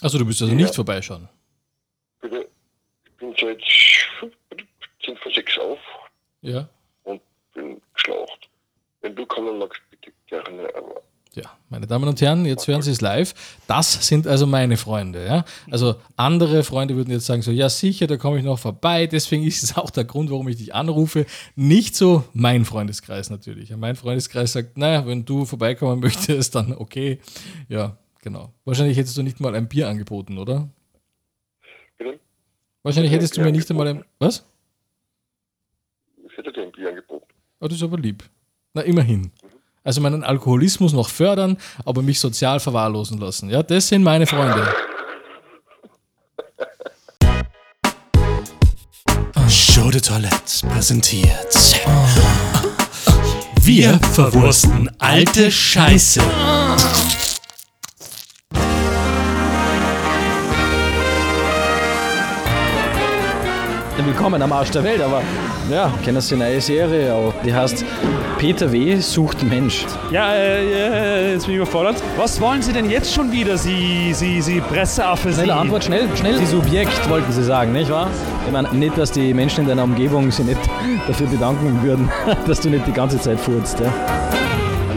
Also 0.00 0.18
du 0.18 0.24
bist 0.24 0.40
also 0.40 0.54
nicht 0.54 0.74
vorbeischauen. 0.74 1.28
Bitte, 2.20 2.48
ich 3.04 3.12
bin 3.16 3.34
seit 3.38 3.60
10 5.04 5.16
vor 5.16 5.32
6 5.32 5.58
auf 5.58 5.78
Ja. 6.42 6.68
und 7.02 7.20
bin 7.54 7.80
geschlaucht. 7.94 8.48
Wenn 9.00 9.16
du 9.16 9.26
kommen 9.26 9.58
magst, 9.58 9.80
bitte 9.90 10.12
gerne, 10.26 10.72
aber 10.76 11.02
Ja, 11.38 11.56
meine 11.68 11.86
Damen 11.86 12.08
und 12.08 12.20
Herren, 12.20 12.44
jetzt 12.46 12.66
hören 12.66 12.82
Sie 12.82 12.90
es 12.90 13.00
live. 13.00 13.32
Das 13.68 14.08
sind 14.08 14.26
also 14.26 14.44
meine 14.44 14.76
Freunde. 14.76 15.24
Ja? 15.24 15.44
Also 15.70 15.94
andere 16.16 16.64
Freunde 16.64 16.96
würden 16.96 17.12
jetzt 17.12 17.26
sagen 17.26 17.42
so, 17.42 17.52
ja 17.52 17.68
sicher, 17.68 18.08
da 18.08 18.16
komme 18.16 18.38
ich 18.38 18.44
noch 18.44 18.58
vorbei. 18.58 19.06
Deswegen 19.06 19.44
ist 19.44 19.62
es 19.62 19.76
auch 19.76 19.90
der 19.90 20.04
Grund, 20.04 20.30
warum 20.32 20.48
ich 20.48 20.56
dich 20.56 20.74
anrufe. 20.74 21.26
Nicht 21.54 21.94
so 21.94 22.24
mein 22.32 22.64
Freundeskreis 22.64 23.30
natürlich. 23.30 23.70
Mein 23.76 23.94
Freundeskreis 23.94 24.52
sagt, 24.52 24.76
naja, 24.78 25.06
wenn 25.06 25.24
du 25.24 25.44
vorbeikommen 25.44 26.00
möchtest, 26.00 26.56
dann 26.56 26.72
okay. 26.72 27.20
Ja, 27.68 27.96
genau. 28.20 28.52
Wahrscheinlich 28.64 28.96
hättest 28.98 29.16
du 29.16 29.22
nicht 29.22 29.38
mal 29.38 29.54
ein 29.54 29.68
Bier 29.68 29.88
angeboten, 29.88 30.38
oder? 30.38 30.68
bitte, 31.98 32.18
Wahrscheinlich 32.82 33.12
hättest 33.12 33.36
du 33.36 33.42
mir 33.42 33.52
nicht 33.52 33.70
einmal 33.70 33.86
ein... 33.86 34.04
Was? 34.18 34.44
ich 36.28 36.36
hätte 36.36 36.52
dir 36.52 36.62
ein 36.62 36.72
Bier 36.72 36.88
angeboten. 36.88 37.26
Oh, 37.60 37.68
das 37.68 37.76
ist 37.76 37.84
aber 37.84 37.98
lieb. 37.98 38.24
Na, 38.74 38.82
immerhin. 38.82 39.30
Also 39.88 40.02
meinen 40.02 40.22
Alkoholismus 40.22 40.92
noch 40.92 41.08
fördern, 41.08 41.56
aber 41.86 42.02
mich 42.02 42.20
sozial 42.20 42.60
verwahrlosen 42.60 43.16
lassen. 43.16 43.48
Ja, 43.48 43.62
das 43.62 43.88
sind 43.88 44.02
meine 44.02 44.26
Freunde. 44.26 44.68
Show 49.48 49.90
de 49.90 50.02
Toilette 50.02 50.66
präsentiert. 50.68 51.54
Wir 53.62 53.98
verwursten 54.12 54.90
alte 54.98 55.50
Scheiße. 55.50 56.20
Willkommen 64.08 64.40
am 64.40 64.50
Arsch 64.52 64.70
der 64.70 64.82
Welt, 64.84 65.02
aber 65.02 65.20
ja, 65.70 65.92
kennen 66.02 66.22
Sie 66.22 66.34
eine 66.34 66.44
neue 66.44 66.62
Serie, 66.62 67.12
auch. 67.12 67.34
die 67.44 67.52
heißt 67.52 67.84
Peter 68.38 68.72
W. 68.72 68.98
sucht 69.00 69.42
Mensch. 69.42 69.84
Ja, 70.10 70.32
äh, 70.32 71.26
äh, 71.26 71.32
jetzt 71.34 71.44
bin 71.44 71.56
ich 71.56 71.60
überfordert. 71.60 72.02
Was 72.16 72.40
wollen 72.40 72.62
Sie 72.62 72.72
denn 72.72 72.88
jetzt 72.88 73.12
schon 73.12 73.30
wieder, 73.30 73.58
Sie, 73.58 74.14
Sie, 74.14 74.40
Sie 74.40 74.62
Presseaffe? 74.62 75.28
Sie? 75.28 75.34
Schnelle 75.34 75.56
Antwort, 75.56 75.84
schnell, 75.84 76.08
schnell. 76.16 76.38
Die 76.38 76.46
Subjekt 76.46 77.10
wollten 77.10 77.30
Sie 77.30 77.44
sagen, 77.44 77.72
nicht 77.72 77.90
wahr? 77.90 78.08
Ich 78.46 78.50
meine, 78.50 78.72
nicht, 78.72 78.96
dass 78.96 79.12
die 79.12 79.34
Menschen 79.34 79.64
in 79.64 79.68
deiner 79.68 79.84
Umgebung 79.84 80.30
sich 80.30 80.46
nicht 80.46 80.60
dafür 81.06 81.26
bedanken 81.26 81.78
würden, 81.82 82.10
dass 82.46 82.60
du 82.60 82.70
nicht 82.70 82.86
die 82.86 82.92
ganze 82.92 83.20
Zeit 83.20 83.38
furzt. 83.38 83.78
Ja? 83.78 83.92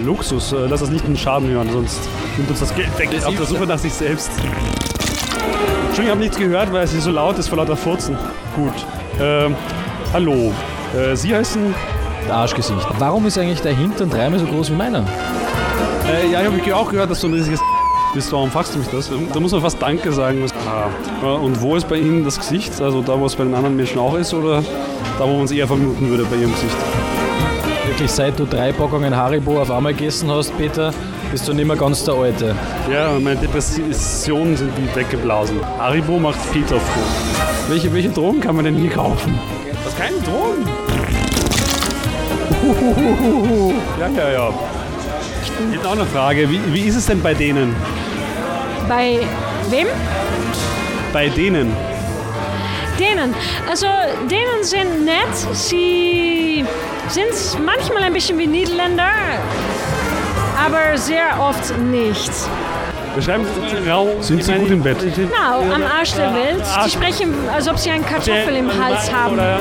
Luxus, 0.05 0.53
äh, 0.53 0.67
lass 0.69 0.79
das 0.79 0.89
nicht 0.89 1.03
einen 1.03 1.17
Schaden 1.17 1.49
hören, 1.49 1.69
sonst 1.69 1.99
nimmt 2.37 2.49
uns 2.49 2.61
das 2.61 2.73
Geld 2.73 2.97
weg 2.97 3.09
auf 3.25 3.35
der 3.35 3.45
Suche 3.45 3.67
nach 3.67 3.77
sich 3.77 3.91
selbst. 3.91 4.31
Entschuldigung, 5.87 6.05
ich 6.05 6.09
habe 6.09 6.19
nichts 6.21 6.37
gehört, 6.37 6.71
weil 6.71 6.85
es 6.85 6.91
hier 6.93 7.01
so 7.01 7.11
laut 7.11 7.37
ist 7.37 7.49
vor 7.49 7.57
lauter 7.57 7.75
Furzen. 7.75 8.15
Gut. 8.55 8.73
Ähm, 9.19 9.55
hallo. 10.13 10.53
Äh, 10.95 11.15
Sie 11.15 11.33
heißen. 11.33 11.73
Arschgesicht. 12.29 12.87
Warum 12.99 13.25
ist 13.25 13.37
eigentlich 13.37 13.61
der 13.61 13.75
Hintern 13.75 14.09
dreimal 14.09 14.39
so 14.39 14.45
groß 14.45 14.71
wie 14.71 14.75
meiner? 14.75 15.03
Äh, 16.07 16.31
ja, 16.31 16.41
ich 16.41 16.47
habe 16.47 16.75
auch 16.75 16.89
gehört, 16.89 17.09
dass 17.11 17.19
du 17.19 17.27
ein 17.27 17.33
riesiges 17.33 17.59
bist. 18.13 18.31
Warum 18.31 18.51
fragst 18.51 18.75
du 18.75 18.79
mich 18.79 18.87
das? 18.89 19.09
Da 19.33 19.39
muss 19.39 19.51
man 19.51 19.61
fast 19.61 19.81
Danke 19.81 20.11
sagen. 20.11 20.45
Ah. 20.67 21.27
Und 21.27 21.61
wo 21.61 21.75
ist 21.75 21.87
bei 21.87 21.97
Ihnen 21.97 22.23
das 22.23 22.37
Gesicht? 22.37 22.79
Also 22.81 23.01
da, 23.01 23.19
wo 23.19 23.25
es 23.25 23.35
bei 23.35 23.43
den 23.43 23.53
anderen 23.53 23.75
Menschen 23.75 23.99
auch 23.99 24.15
ist 24.15 24.33
oder 24.33 24.61
da, 25.17 25.25
wo 25.25 25.35
man 25.35 25.45
es 25.45 25.51
eher 25.51 25.67
vermuten 25.67 26.09
würde 26.09 26.25
bei 26.25 26.37
Ihrem 26.37 26.51
Gesicht? 26.51 26.75
Wirklich, 27.87 28.11
seit 28.11 28.39
du 28.39 28.45
drei 28.45 28.71
Packungen 28.71 29.15
Haribo 29.15 29.61
auf 29.61 29.71
einmal 29.71 29.93
gegessen 29.93 30.29
hast, 30.31 30.55
Peter, 30.57 30.93
bist 31.31 31.47
du 31.47 31.53
nicht 31.53 31.65
mehr 31.65 31.75
ganz 31.75 32.03
der 32.03 32.13
Alte. 32.13 32.55
Ja, 32.91 33.11
meine 33.19 33.39
Depressionen 33.39 34.55
sind 34.55 34.71
wie 34.77 34.95
weggeblasen. 34.95 35.59
Haribo 35.79 36.19
macht 36.19 36.39
Peter 36.53 36.79
froh. 36.79 37.40
Welche, 37.67 37.93
welche 37.93 38.09
Drogen 38.09 38.41
kann 38.41 38.55
man 38.55 38.65
denn 38.65 38.75
hier 38.75 38.89
kaufen? 38.89 39.39
Was, 39.83 39.95
keine 39.97 40.17
Drogen? 40.17 40.67
Ja, 43.99 44.07
ja, 44.09 44.31
ja. 44.31 44.53
Ich 45.71 45.77
habe 45.77 45.87
auch 45.87 45.93
eine 45.93 46.05
Frage. 46.05 46.49
Wie, 46.49 46.59
wie 46.73 46.81
ist 46.81 46.95
es 46.95 47.05
denn 47.05 47.21
bei 47.21 47.33
denen? 47.33 47.75
Bei 48.87 49.19
wem? 49.69 49.87
Bei 51.13 51.29
denen? 51.29 51.75
Denen. 52.99 53.33
Also, 53.69 53.87
denen 54.29 54.63
sind 54.63 55.05
nett. 55.05 55.35
Sie 55.53 56.65
sind 57.07 57.65
manchmal 57.65 58.03
ein 58.03 58.13
bisschen 58.13 58.37
wie 58.37 58.47
Niederländer, 58.47 59.09
aber 60.57 60.97
sehr 60.97 61.39
oft 61.39 61.77
nicht. 61.79 62.31
Wir 63.13 63.21
schreiben 63.21 63.45
Rau. 63.87 64.09
Sind 64.21 64.43
Sie 64.43 64.53
gut 64.53 64.71
im 64.71 64.81
Bett? 64.81 64.97
Genau, 64.99 65.61
am 65.73 65.83
Arsch 65.83 66.13
der 66.13 66.33
Welt. 66.33 66.63
Die 66.85 66.89
sprechen, 66.89 67.33
als 67.53 67.67
ob 67.67 67.77
sie 67.77 67.91
einen 67.91 68.05
Kartoffel 68.05 68.55
im 68.55 68.69
Hals 68.69 69.11
haben. 69.11 69.33
Oder 69.33 69.59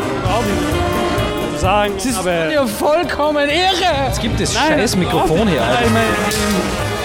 sagen, 1.56 1.92
aber... 2.18 2.50
Ja, 2.50 2.66
vollkommen 2.66 3.48
irre! 3.48 4.06
Jetzt 4.06 4.22
gibt 4.22 4.40
das 4.40 4.54
Nein, 4.54 4.78
scheiß 4.78 4.96
Mikrofon 4.96 5.38
meine, 5.40 5.56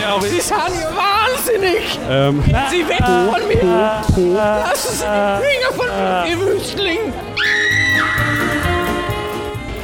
ja, 0.01 0.13
auch 0.13 0.21
Sie 0.21 0.39
sind 0.39 0.58
wahnsinnig! 0.95 1.99
Ähm, 2.10 2.41
Sie 2.69 2.88
weg 2.88 3.03
von 3.03 3.47
mir! 3.49 4.34
Lassen 4.34 4.95
Sie 4.95 5.03
die 5.03 5.45
Finger 5.45 5.73
von 5.75 5.88
mir, 5.88 6.25
ihr 6.29 6.39
Wüstling! 6.39 7.13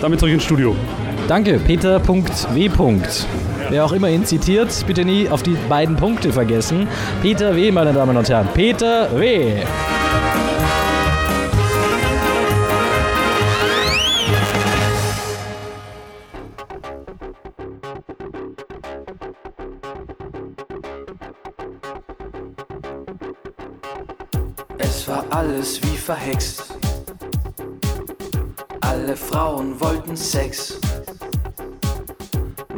damit 0.02 0.20
zurück 0.20 0.34
ins 0.34 0.44
Studio. 0.44 0.76
Danke, 1.28 1.60
Peter.w. 1.60 2.70
Wer 3.72 3.86
auch 3.86 3.94
immer 3.94 4.10
ihn 4.10 4.26
zitiert, 4.26 4.86
bitte 4.86 5.06
nie 5.06 5.30
auf 5.30 5.44
die 5.44 5.56
beiden 5.70 5.96
Punkte 5.96 6.34
vergessen. 6.34 6.90
Peter 7.22 7.56
W., 7.56 7.72
meine 7.72 7.94
Damen 7.94 8.18
und 8.18 8.28
Herren. 8.28 8.50
Peter 8.54 9.08
W. 9.18 9.64
Es 24.80 25.08
war 25.08 25.24
alles 25.30 25.82
wie 25.82 25.96
verhext. 25.96 26.76
Alle 28.82 29.16
Frauen 29.16 29.80
wollten 29.80 30.18
Sex. 30.18 30.78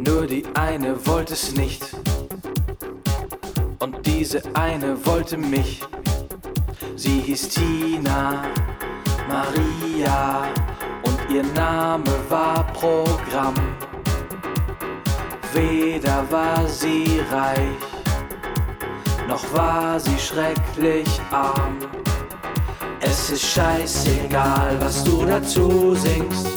Nur 0.06 0.26
die 0.26 0.44
eine 0.54 0.94
wollte 1.06 1.32
es 1.32 1.54
nicht. 1.54 1.82
Und 3.78 4.06
diese 4.06 4.42
eine 4.54 5.04
wollte 5.06 5.36
mich. 5.36 5.82
Sie 6.96 7.20
hieß 7.20 7.48
Tina 7.48 8.44
Maria 9.28 10.44
und 11.04 11.18
ihr 11.34 11.42
Name 11.54 12.10
war 12.28 12.66
Programm. 12.72 13.54
Weder 15.52 16.24
war 16.30 16.66
sie 16.68 17.20
reich, 17.30 17.84
noch 19.28 19.44
war 19.54 19.98
sie 20.00 20.18
schrecklich 20.18 21.08
arm. 21.30 21.78
Es 23.00 23.30
ist 23.30 23.44
scheißegal, 23.44 24.76
was 24.80 25.04
du 25.04 25.24
dazu 25.24 25.94
singst, 25.94 26.48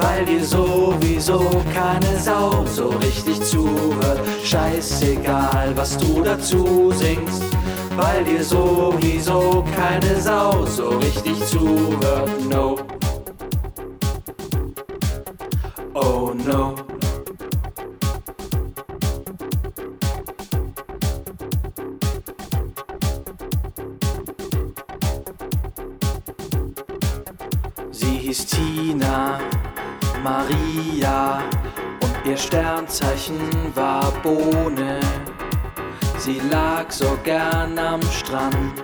weil 0.00 0.24
dir 0.24 0.44
sowieso 0.44 1.40
keine 1.74 2.18
Sau 2.18 2.64
so 2.66 2.88
richtig 2.88 3.42
zuhört. 3.42 4.20
Scheißegal, 4.44 5.72
was 5.76 5.96
du 5.98 6.22
dazu 6.22 6.92
singst, 6.92 7.42
weil 7.96 8.24
dir 8.24 8.42
sowieso 8.42 9.64
keine 9.76 10.20
Sau 10.20 10.64
so 10.66 10.88
richtig 10.98 11.44
zuhört. 11.46 12.30
No. 12.48 12.79
Gern 37.24 37.78
am 37.78 38.00
Strand, 38.02 38.82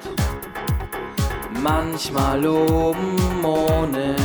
manchmal 1.62 2.46
oben 2.46 3.44
ohne. 3.44 4.16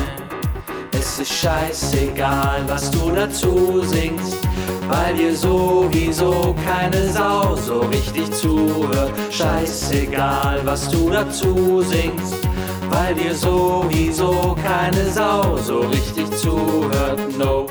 Es 0.91 1.19
ist 1.19 1.33
scheißegal, 1.33 2.63
was 2.67 2.91
du 2.91 3.11
dazu 3.11 3.81
singst, 3.83 4.37
weil 4.87 5.15
dir 5.15 5.35
sowieso 5.35 6.55
keine 6.65 7.11
Sau 7.11 7.55
so 7.55 7.79
richtig 7.81 8.31
zuhört. 8.33 9.11
Scheißegal, 9.31 10.61
was 10.63 10.89
du 10.89 11.09
dazu 11.09 11.81
singst, 11.81 12.35
weil 12.89 13.15
dir 13.15 13.35
sowieso 13.35 14.55
keine 14.63 15.09
Sau 15.09 15.57
so 15.57 15.79
richtig 15.81 16.29
zuhört. 16.37 17.19
No. 17.37 17.67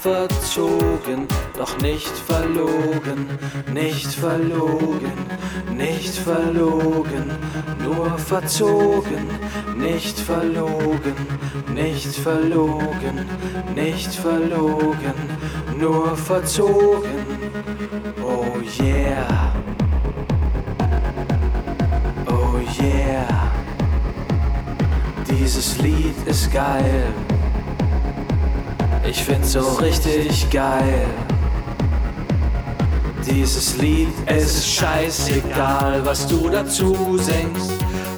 Verzogen, 0.00 1.26
doch 1.56 1.76
nicht 1.78 2.08
verlogen, 2.08 3.26
nicht 3.72 4.06
verlogen, 4.06 5.12
nicht 5.76 6.14
verlogen, 6.14 7.32
nur 7.82 8.16
verzogen, 8.18 9.28
nicht 9.76 10.18
verlogen, 10.18 11.16
nicht 11.74 12.14
verlogen, 12.14 13.26
nicht 13.74 14.14
verlogen, 14.14 15.14
nur 15.76 16.16
verzogen. 16.16 17.26
Oh 18.22 18.58
yeah. 18.80 19.52
Oh 22.26 22.60
yeah. 22.80 23.52
Dieses 25.28 25.78
Lied 25.78 26.16
ist 26.26 26.52
geil. 26.52 27.12
Ich 29.08 29.24
find's 29.24 29.52
so 29.52 29.62
richtig 29.80 30.50
geil. 30.50 31.06
Dieses 33.26 33.78
Lied 33.78 34.12
ist 34.26 34.68
scheißegal, 34.68 36.04
was 36.04 36.26
du 36.26 36.50
dazu 36.50 37.16
singst, 37.16 37.72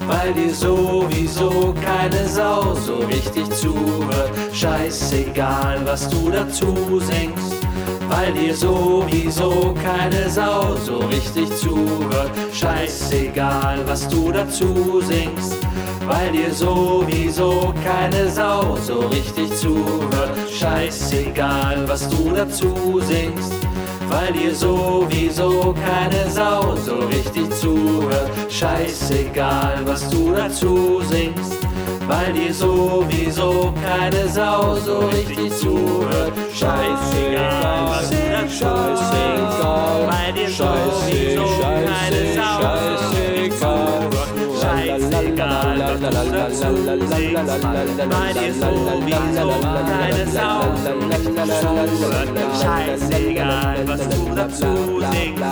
weil 0.09 0.35
dir 0.35 0.53
sowieso 0.53 1.73
keine 1.81 2.27
Sau 2.27 2.75
so 2.75 2.97
richtig 3.07 3.49
zuhört. 3.53 4.33
Scheißegal, 4.53 5.81
was 5.85 6.09
du 6.09 6.29
dazu 6.29 6.75
singst, 6.99 7.55
weil 8.09 8.33
dir 8.33 8.57
sowieso 8.57 9.73
keine 9.85 10.29
Sau 10.29 10.75
so 10.85 10.99
richtig 11.07 11.55
zuhört. 11.55 12.33
Scheißegal, 12.53 13.87
was 13.87 14.09
du 14.09 14.33
dazu 14.33 15.01
singst, 15.07 15.55
weil 16.11 16.33
dir 16.33 16.53
sowieso 16.53 17.73
keine 17.85 18.29
Sau 18.29 18.77
so 18.85 19.01
richtig 19.07 19.55
zuhört. 19.55 20.31
Scheißegal, 20.53 21.89
was 21.89 22.09
du 22.09 22.33
dazu 22.35 23.01
singst, 23.01 23.53
weil 24.09 24.33
dir 24.33 24.55
sowieso 24.55 25.75
keine 25.87 26.29
Sau 26.29 26.75
so 26.85 26.97
richtig 27.07 27.49
zuhört. 27.61 28.31
Scheißegal, 28.49 29.83
was 29.85 30.09
du 30.11 30.33
dazu 30.33 31.01
singst, 31.09 31.55
weil 32.09 32.33
dir 32.33 32.53
sowieso 32.53 33.73
keine 33.87 34.29
Sau 34.29 34.75
so 34.75 34.99
richtig 35.07 35.57
zuhört. 35.57 36.33
Scheißegal, 36.53 37.87
was 37.89 38.11
du 38.11 38.17
dazu 38.33 38.75
singst, 39.13 39.61
weil 40.11 40.33
dir 40.33 40.51
sowieso 40.51 41.47
keine 41.87 42.35
Sau 42.35 42.57
so 42.99 43.23
richtig 43.23 43.53
zuhört. 43.59 44.00
Weil 48.11 48.35
dir 48.35 48.55
sowieso 48.55 49.51
keine 49.87 50.27
Sau 50.27 50.63
so 50.85 50.93
richtig 51.09 51.35
zuhört. 51.61 52.29
Scheißegal, 52.63 53.77
was 53.87 54.09
du 54.09 54.35
dazu 54.35 55.01
singst, 55.13 55.43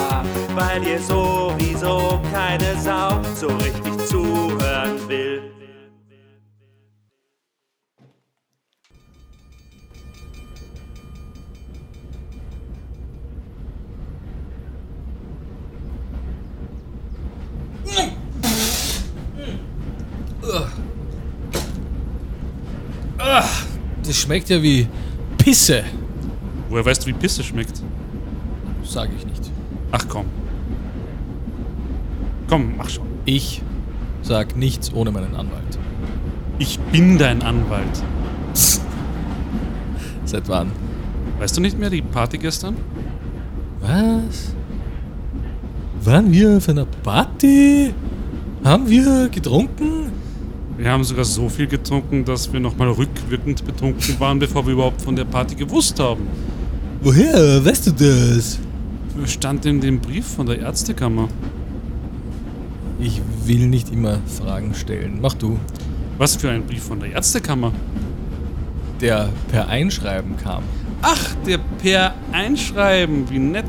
weil 0.54 0.80
dir 0.80 1.00
sowieso 1.00 2.20
keine 2.32 2.80
Sau 2.80 3.20
so 3.34 3.48
richtig 3.48 4.06
zuhören 4.06 5.08
will. 5.08 5.57
Ah, 23.30 23.44
das 24.02 24.16
schmeckt 24.16 24.48
ja 24.48 24.62
wie 24.62 24.88
Pisse. 25.36 25.84
Woher 26.70 26.84
weißt 26.84 27.02
du, 27.02 27.08
wie 27.08 27.12
Pisse 27.12 27.44
schmeckt? 27.44 27.82
Sage 28.82 29.12
ich 29.18 29.26
nicht. 29.26 29.50
Ach 29.92 30.06
komm. 30.08 30.26
Komm, 32.48 32.76
mach 32.78 32.88
schon. 32.88 33.06
Ich 33.26 33.60
sag 34.22 34.56
nichts 34.56 34.92
ohne 34.94 35.10
meinen 35.10 35.36
Anwalt. 35.36 35.78
Ich 36.58 36.78
bin 36.78 37.18
dein 37.18 37.42
Anwalt. 37.42 38.02
Seit 40.24 40.48
wann? 40.48 40.72
Weißt 41.38 41.54
du 41.56 41.60
nicht 41.60 41.78
mehr 41.78 41.90
die 41.90 42.00
Party 42.02 42.38
gestern? 42.38 42.76
Was? 43.80 44.54
Waren 46.02 46.32
wir 46.32 46.56
auf 46.56 46.68
einer 46.68 46.86
Party? 46.86 47.92
Haben 48.64 48.88
wir 48.88 49.28
getrunken? 49.28 49.97
Wir 50.78 50.92
haben 50.92 51.02
sogar 51.02 51.24
so 51.24 51.48
viel 51.48 51.66
getrunken, 51.66 52.24
dass 52.24 52.52
wir 52.52 52.60
nochmal 52.60 52.88
rückwirkend 52.90 53.66
betrunken 53.66 54.20
waren, 54.20 54.38
bevor 54.38 54.64
wir 54.64 54.74
überhaupt 54.74 55.02
von 55.02 55.16
der 55.16 55.24
Party 55.24 55.56
gewusst 55.56 55.98
haben. 55.98 56.28
Woher 57.02 57.64
weißt 57.64 57.88
du 57.88 57.90
das? 57.90 58.60
Stand 59.26 59.66
in 59.66 59.80
dem 59.80 59.98
Brief 59.98 60.24
von 60.24 60.46
der 60.46 60.60
Ärztekammer. 60.60 61.28
Ich 63.00 63.20
will 63.44 63.66
nicht 63.66 63.92
immer 63.92 64.20
Fragen 64.38 64.72
stellen. 64.72 65.18
Mach 65.20 65.34
du. 65.34 65.58
Was 66.16 66.36
für 66.36 66.48
ein 66.48 66.64
Brief 66.64 66.84
von 66.84 67.00
der 67.00 67.10
Ärztekammer? 67.10 67.72
Der 69.00 69.30
per 69.50 69.68
Einschreiben 69.68 70.36
kam. 70.36 70.62
Ach, 71.02 71.34
der 71.44 71.58
per 71.82 72.14
Einschreiben, 72.30 73.28
wie 73.30 73.40
nett. 73.40 73.64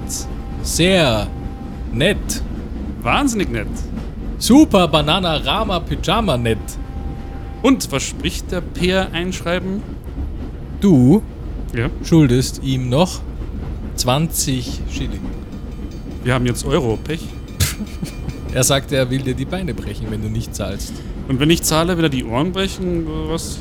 Sehr 0.62 1.26
nett. 1.92 2.44
Wahnsinnig 3.02 3.50
nett. 3.50 3.68
Super 4.38 4.88
Banana 4.88 5.38
Rama 5.38 5.80
Pyjama 5.80 6.38
nett. 6.38 6.60
Und 7.62 7.92
was 7.92 8.04
spricht 8.04 8.52
der 8.52 8.62
per 8.62 9.12
Einschreiben? 9.12 9.82
Du 10.82 11.22
Ja. 11.76 11.90
schuldest 12.04 12.62
ihm 12.64 12.90
noch 12.90 13.22
20 13.96 14.82
Schilling. 14.92 15.22
Wir 16.24 16.34
haben 16.34 16.46
jetzt 16.46 16.66
Euro, 16.66 16.98
Pech. 17.04 17.22
Er 18.52 18.64
sagt, 18.64 18.92
er 18.92 19.08
will 19.12 19.20
dir 19.22 19.36
die 19.36 19.46
Beine 19.46 19.76
brechen, 19.76 20.08
wenn 20.10 20.24
du 20.24 20.28
nicht 20.28 20.56
zahlst. 20.56 20.92
Und 21.28 21.40
wenn 21.40 21.52
ich 21.52 21.62
zahle, 21.62 21.96
will 21.98 22.06
er 22.06 22.10
die 22.10 22.24
Ohren 22.26 22.52
brechen? 22.52 23.06
Was? 23.28 23.60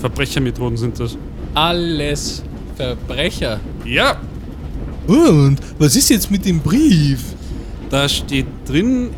Verbrechermethoden 0.00 0.76
sind 0.76 0.98
das. 0.98 1.16
Alles 1.54 2.42
Verbrecher. 2.74 3.60
Ja, 3.84 4.16
Und 5.06 5.58
was 5.78 5.94
ist 5.94 6.10
jetzt 6.10 6.28
mit 6.30 6.44
dem 6.44 6.58
Brief? 6.58 7.20
da 7.88 8.08
steht 8.08 8.46
drin, 8.66 9.10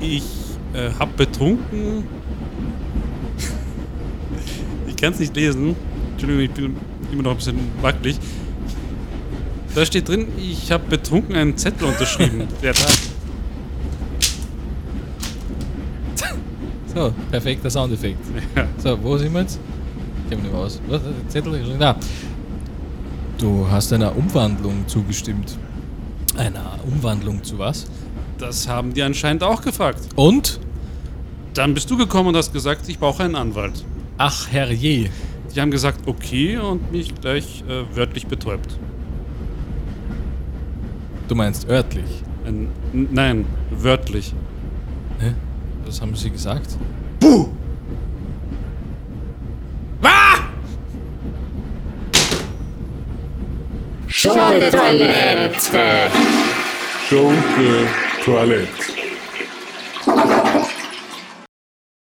ich 0.00 0.24
äh, 0.72 0.90
hab 0.98 1.16
betrunken. 1.16 2.02
Ich 5.00 5.02
kann 5.02 5.14
es 5.14 5.18
nicht 5.18 5.34
lesen. 5.34 5.74
Entschuldigung, 6.10 6.44
ich 6.44 6.50
bin 6.50 6.76
immer 7.10 7.22
noch 7.22 7.30
ein 7.30 7.36
bisschen 7.38 7.56
wackelig. 7.80 8.18
Da 9.74 9.86
steht 9.86 10.06
drin, 10.06 10.28
ich 10.36 10.70
habe 10.70 10.84
betrunken 10.90 11.36
einen 11.36 11.56
Zettel 11.56 11.88
unterschrieben. 11.88 12.46
Der 12.62 12.74
Tag. 12.74 12.92
So, 16.94 17.14
perfekter 17.30 17.70
Soundeffekt. 17.70 18.18
Ja. 18.54 18.68
So, 18.76 19.02
wo 19.02 19.16
sind 19.16 19.32
wir 19.32 19.40
jetzt? 19.40 19.58
Ich 20.24 20.28
kenne 20.28 20.42
mich 20.42 20.50
nicht 20.50 20.52
mehr 20.52 20.66
aus. 20.66 20.80
Was? 20.86 21.00
Der 21.00 21.28
Zettel? 21.30 21.76
Da. 21.78 21.96
Du 23.38 23.66
hast 23.70 23.94
einer 23.94 24.14
Umwandlung 24.14 24.86
zugestimmt. 24.86 25.56
Einer 26.36 26.78
Umwandlung 26.84 27.42
zu 27.42 27.58
was? 27.58 27.86
Das 28.36 28.68
haben 28.68 28.92
die 28.92 29.02
anscheinend 29.02 29.44
auch 29.44 29.62
gefragt. 29.62 30.00
Und? 30.14 30.60
Dann 31.54 31.72
bist 31.72 31.90
du 31.90 31.96
gekommen 31.96 32.28
und 32.28 32.36
hast 32.36 32.52
gesagt, 32.52 32.86
ich 32.86 32.98
brauche 32.98 33.22
einen 33.22 33.34
Anwalt. 33.34 33.82
Ach, 34.22 34.52
herrje. 34.52 35.08
Die 35.54 35.60
haben 35.62 35.70
gesagt, 35.70 36.00
okay, 36.06 36.58
und 36.58 36.92
mich 36.92 37.14
gleich 37.14 37.64
äh, 37.66 37.96
wörtlich 37.96 38.26
betäubt. 38.26 38.78
Du 41.26 41.34
meinst 41.34 41.66
örtlich. 41.70 42.22
Ein, 42.44 42.68
n- 42.92 43.08
nein, 43.12 43.46
wörtlich. 43.70 44.34
Hä? 45.20 45.32
Was 45.86 46.02
haben 46.02 46.14
sie 46.16 46.28
gesagt? 46.28 46.76
Schunke 54.08 54.70
Toilette. 54.70 56.10
Schunke 57.08 57.86
Toilette. 58.24 58.99